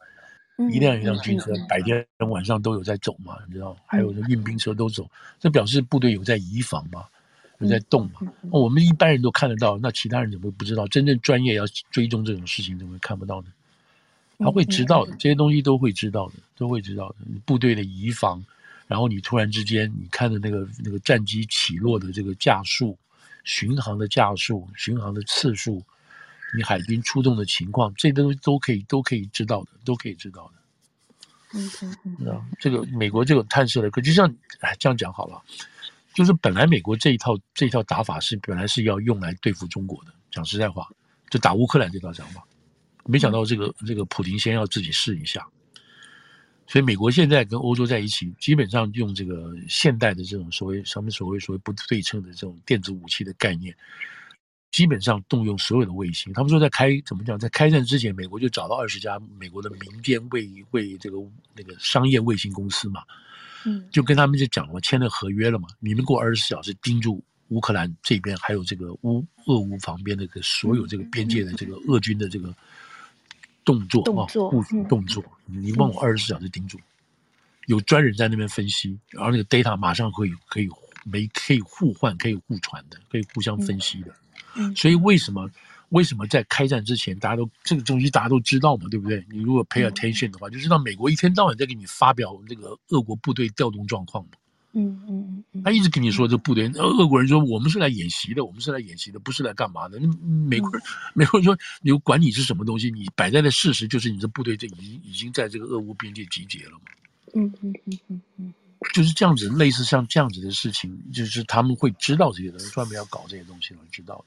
[0.69, 3.77] 一辆一辆军车，白天晚上都有在走嘛，你知道？
[3.87, 5.09] 还有运兵车都走，
[5.39, 7.05] 这表示部队有在移防嘛，
[7.59, 8.33] 有在动嘛。
[8.51, 10.89] 我们一般人都看得到，那其他人怎么会不知道？
[10.89, 13.49] 真正专业要追踪这种事情，怎么会看不到呢？
[14.39, 17.17] 他会知道的，这些东西都会知道的，都会知道的。
[17.45, 18.45] 部队的移防，
[18.89, 22.99] 然后你突然之间，你看的那个那个战机起落的这个架数。
[23.47, 25.83] 巡航的架数、巡航的次数，
[26.55, 31.59] 你海军出动的情况，这都都可以都可以知道的，都可以知道的。
[31.59, 32.29] 嗯嗯嗯。
[32.29, 34.29] 啊，这个美国这个探测的，可就像
[34.61, 35.41] 哎这样讲好了，
[36.13, 40.89] 就是本来美国这一套这一套打法是本来是要用来对付中国的，讲实在话，
[41.31, 42.45] 就打乌克兰这套想法，
[43.05, 45.47] 没想到这个这个普京先要自己试一下。
[46.69, 53.73] 所以美国现在跟欧洲在一起，基本上用这个现代的这种所谓什么所谓所谓不对称的这种电子武器的概念，
[54.73, 56.33] 基本上动用所有的卫星。
[56.33, 61.19] 他们说在开怎么讲，在开战之前，美国就找到二十家美国的民间卫卫这个
[61.55, 63.03] 那个商业卫星公司嘛，
[63.65, 72.53] 嗯，就跟他们就讲了，签了合约了嘛，你们过二十四小时盯住乌克兰这边，还有这个乌俄乌旁边的这个所有这个边界的这个俄军的这个。
[73.65, 76.79] 动作啊，部署动作，你问我二十四小时盯住，
[77.67, 80.69] 有专人在那边分析，然后那个 data 马上可以可以
[81.05, 84.15] 没可以互换，可以互传的，可以互相分析的。
[84.75, 85.51] 所以为什么
[85.91, 89.25] 为什么在开战之前，大家都这个东西大家都知道嘛，对不对？
[89.31, 94.31] 你如果 pay attention 的话，就知道美国一天到晚在给你发表这个俄国部队调动状况嘛。
[94.79, 99.99] 嗯嗯嗯，他一直跟你说这部队，俄国人说我们是来演习的，我们是来演习的，不是来干嘛的。
[99.99, 100.07] 那
[100.47, 100.83] 美国人，
[101.17, 106.81] 美国人说你管你是什么东西，你摆在的事实就是你这部队这已经已经在这个俄乌边界集结了嘛。
[107.35, 108.55] 嗯嗯嗯嗯嗯，
[108.93, 114.25] 就是这样子，类似像这样子的事情，就是他们会知道这些东西，专门要搞这些东西，会知道的。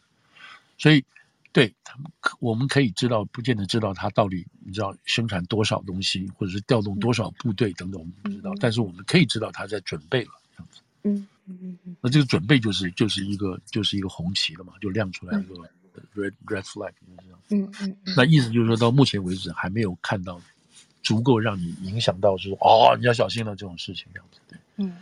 [0.79, 1.03] 所以，
[1.51, 8.53] 对他们，我们可以知道，不见得知道他到底你知道生产多少东西，或者是调动多少部队等等，我们不知道。
[8.59, 10.31] 但是我们可以知道他在准备了。
[11.03, 15.55] 嗯嗯嗯，那这个准备就是就是一个就是一个红旗了嘛，就亮出来一个
[16.15, 17.39] red red flag，就是这样。
[17.49, 20.39] 嗯嗯，那意思就是说到目前为止还没有看到
[21.01, 24.39] 足够让你影响到说哦，你要小心了这种事情这样子。
[24.47, 24.95] 对，嗯。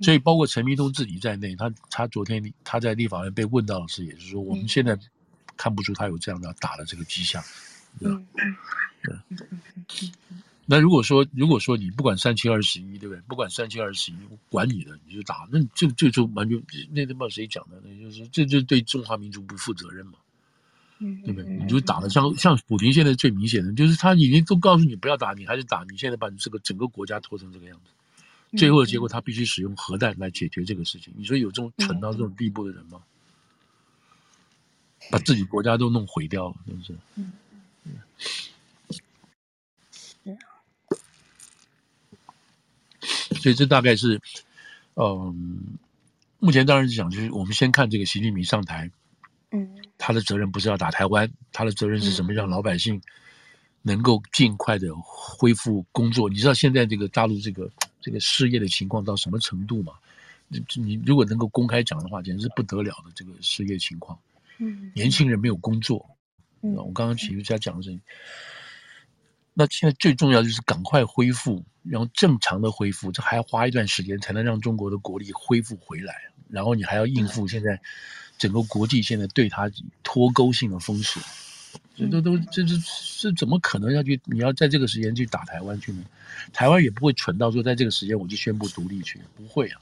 [0.00, 4.96] 所以包括陈明通自己在内，他他昨天他在立法院被问到的是，也就是说我们现在
[5.58, 7.42] 看不出他有这样的打的这个迹象。
[8.00, 8.56] 嗯嗯，
[9.02, 10.08] 对。
[10.70, 13.20] 那如果说，如果说你不管三七二十一，对不对？
[13.22, 14.16] 不管三七二十一，
[14.50, 15.48] 管你的，你就打。
[15.50, 17.80] 那这这就完全那他妈谁讲的？
[17.82, 20.18] 那就是这就对中华民族不负责任嘛，
[20.98, 21.50] 嗯，对不对？
[21.56, 31.14] 你就打了，像像普丁现在最明显的就是他已经都告诉你不要打，你还是打，你现在把你这个整个国家拖成这个样子，最后的结果他必须使用核弹来解决这个事情。
[31.16, 33.00] 你说有这种蠢到这种地步的人吗？
[35.10, 36.94] 把自己国家都弄毁掉了，是不是？
[37.16, 37.32] 嗯
[40.24, 40.38] 嗯。
[43.40, 44.20] 所以这大概是，
[44.94, 45.78] 嗯，
[46.38, 48.90] 目前当然是讲，就是我们先看这个习近平上台，
[49.52, 52.32] 嗯，他的责任不是要打台湾，他的责任是什么？
[52.32, 53.00] 让老百姓
[53.82, 56.28] 能够尽快的恢复工作。
[56.28, 57.70] 你知道现在这个大陆这个
[58.00, 59.92] 这个失业的情况到什么程度吗？
[60.48, 64.18] 你如果能够公开讲的话，简直是不得了的这个失业情况。
[64.58, 66.10] 嗯，年轻人没有工作。
[66.62, 67.98] 嗯，我刚刚企业家讲的是，
[69.54, 76.14] 那现在最重要就是赶快恢复，然后正常的恢复，这还要花一段时间才能让中国的国力恢复回来。
[76.48, 77.80] 然后你还要应付现在
[78.38, 79.70] 整个国际现在对他
[80.02, 81.22] 脱钩性的封锁，
[81.94, 82.74] 这都都这这
[83.20, 84.20] 这怎么可能要去？
[84.24, 86.04] 你要在这个时间去打台湾去呢？
[86.52, 89.80] 台湾也不会蠢到说在这个时间我就宣布独立去，不会啊。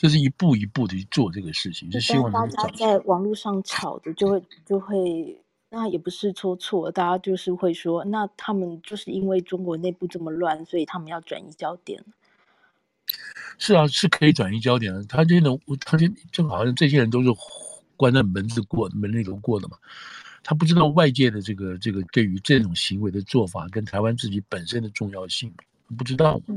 [0.00, 12.02] 就是一步一步的去做这个事情，是希望大家在网络上吵的，就会就会，那也不是说错，大家就是会说，那他们就是因为中国内部这么乱，所以他们要转移焦点。
[13.58, 15.04] 是啊，是可以转移焦点的。
[15.04, 17.28] 他这种，他这正好像这些人都是
[17.98, 19.76] 关在门子过门里头过的嘛，
[20.42, 25.52] 他不知道外界的这个这个对于这种行为的做法跟台湾自己本身的重要性，
[25.98, 26.40] 不知道。
[26.46, 26.56] 嗯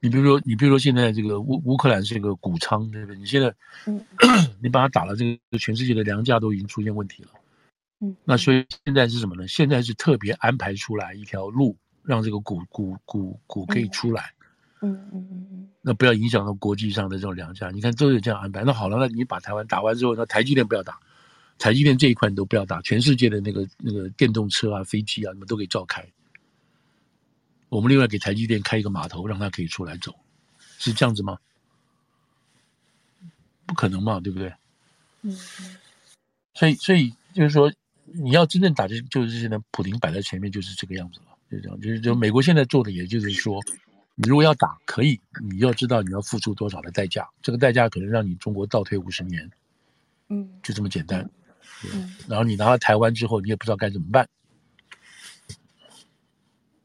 [0.00, 3.16] 你比如说，你比如说，现在这个乌乌克兰是一个谷仓，对不对？
[3.16, 3.54] 你现在，
[3.86, 4.00] 嗯，
[4.60, 7.30] 你把它打了，这个全世界的粮价都已经出现问题了，
[8.00, 9.48] 嗯，那所以现在是什么呢？
[9.48, 14.32] 现在是特别安排出来一条路，让这个谷谷谷谷可以出来，
[14.82, 17.70] 嗯嗯嗯嗯，那不要影响到国际上的这种粮价。
[17.70, 18.62] 你看都有这样安排。
[18.64, 20.98] 那好了，那你把台湾打完之后，那台积电不要打，
[21.58, 26.06] 台积电这一块你都不要打，全世界的那个那个电动车啊、飞机啊，你们都可以照开。
[27.70, 30.14] 我们另外给台积电开一个码头，让它可以出来走，
[30.78, 31.38] 是这样子吗？
[33.64, 34.52] 不可能嘛，对不对？
[35.22, 35.32] 嗯。
[36.52, 37.72] 所以，所以就是说，
[38.04, 41.80] 你要真正打击，就是现在普林摆在前面，就是这个样子了，就这样。
[41.80, 43.60] 就是，就美国现在做的，也就是说，
[44.16, 49.48] 你如果要打，可以，你要知道你要付出多少的代价，这个代价可能让你中国倒退五十年。
[50.28, 50.50] 嗯。
[50.60, 51.30] 就这么简单。
[51.84, 52.16] 嗯。
[52.26, 54.28] 然后你拿了台湾之后，你也不知道该怎么办。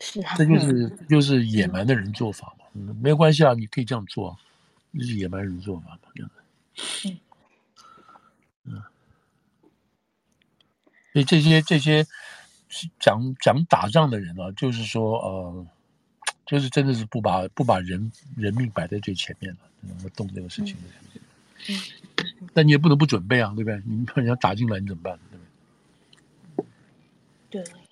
[0.06, 4.38] 是啊，这就是就是野蛮的人做法嘛，嗯，没有关系啊，你可以这样做，
[4.94, 7.10] 这是野蛮人做法嘛，这样子。
[7.10, 7.18] 嗯
[8.66, 8.84] 嗯，
[11.12, 12.06] 所以这些这些
[13.00, 15.68] 讲讲打仗的人啊，就是说呃，
[16.46, 20.82] 就是真的是不把不把人人命摆在最前面了，能够动这个事情的。
[21.68, 21.82] 嗯，
[22.54, 23.82] 但你也不能不准备啊，对不对？
[23.86, 25.18] 你怕人家打进来，你怎么办？
[25.32, 26.64] 对不
[27.50, 27.64] 对？
[27.64, 27.85] 对。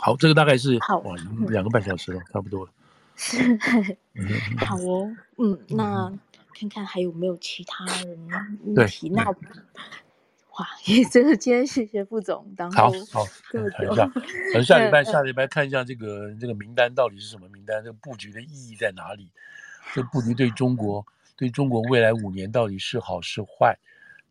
[0.00, 1.14] 嗯好，这个大概是好哇，
[1.48, 2.72] 两个半小时了，差不多了。
[3.16, 3.36] 是，
[4.64, 6.10] 好哦，嗯，那
[6.58, 8.18] 看看还有没有其他人
[8.64, 9.10] 问题？
[9.10, 14.10] 那哇，也 真的今天谢谢副总，然后好好看一下，
[14.54, 19.30] 等下礼拜下礼拜看一下这个这个名单到底是什么名单，这个布局的意义在哪里？
[19.94, 21.04] 这布局对中国
[21.36, 23.78] 对中国未来五年到底是好是坏？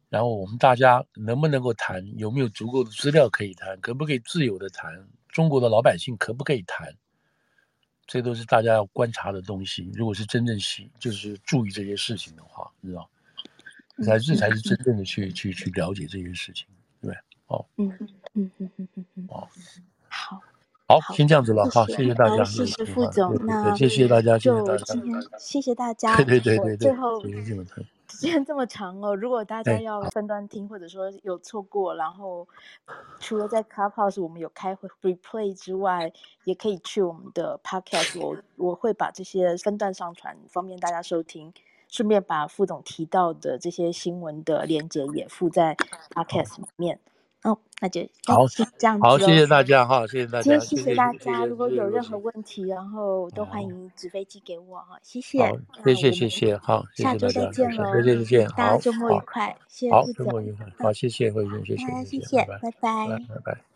[0.10, 2.18] 然后我们大家能不能够谈？
[2.18, 3.80] 有没有足够的资料可以谈？
[3.82, 5.08] 可不可以自由的谈？
[5.30, 6.94] 中国的老百姓可不可以谈？
[8.06, 9.88] 这都是大家要观察的东西。
[9.94, 13.08] 如果是真正是就是注意这些事情的话，你知道，
[14.04, 16.66] 才这才是真正的去去去了解这些事情，
[17.02, 17.14] 对？
[17.46, 19.48] 哦，嗯嗯嗯嗯嗯嗯，哦，
[20.08, 20.42] 好，
[20.88, 24.86] 好，先这样子了，好，谢谢大家，谢谢副总，那谢谢大家，谢谢大家，
[25.38, 27.22] 谢谢大家， 对对对对对，最后。
[28.10, 32.48] 时间这么长哦，如果大家要分段听，或者说有错过，然后
[33.20, 36.12] 除了在 Clubhouse 我们有开会 replay 之外，
[36.44, 41.54] 也可以去我们的 Podcast，我我会把这些分段上传，方便大家收听。
[41.88, 45.76] 顺便把副总提到的这些新闻的链接也附在
[46.12, 46.96] Podcast 里面。
[46.96, 47.00] 哦，
[47.82, 48.46] 那就好，
[48.78, 49.02] 这样子。
[49.02, 50.60] 好，谢谢大家哈，谢谢大 家。
[50.60, 55.38] 谢谢大家，如果有任何问题，然后都欢迎纸飞机给我哈，谢谢。
[55.86, 60.14] 谢谢谢谢，好，下周再见喽，再见再见，大家周末愉快，谢谢。
[60.14, 63.69] 周末愉快，好，谢谢慧君，谢谢，谢谢，拜拜，拜拜。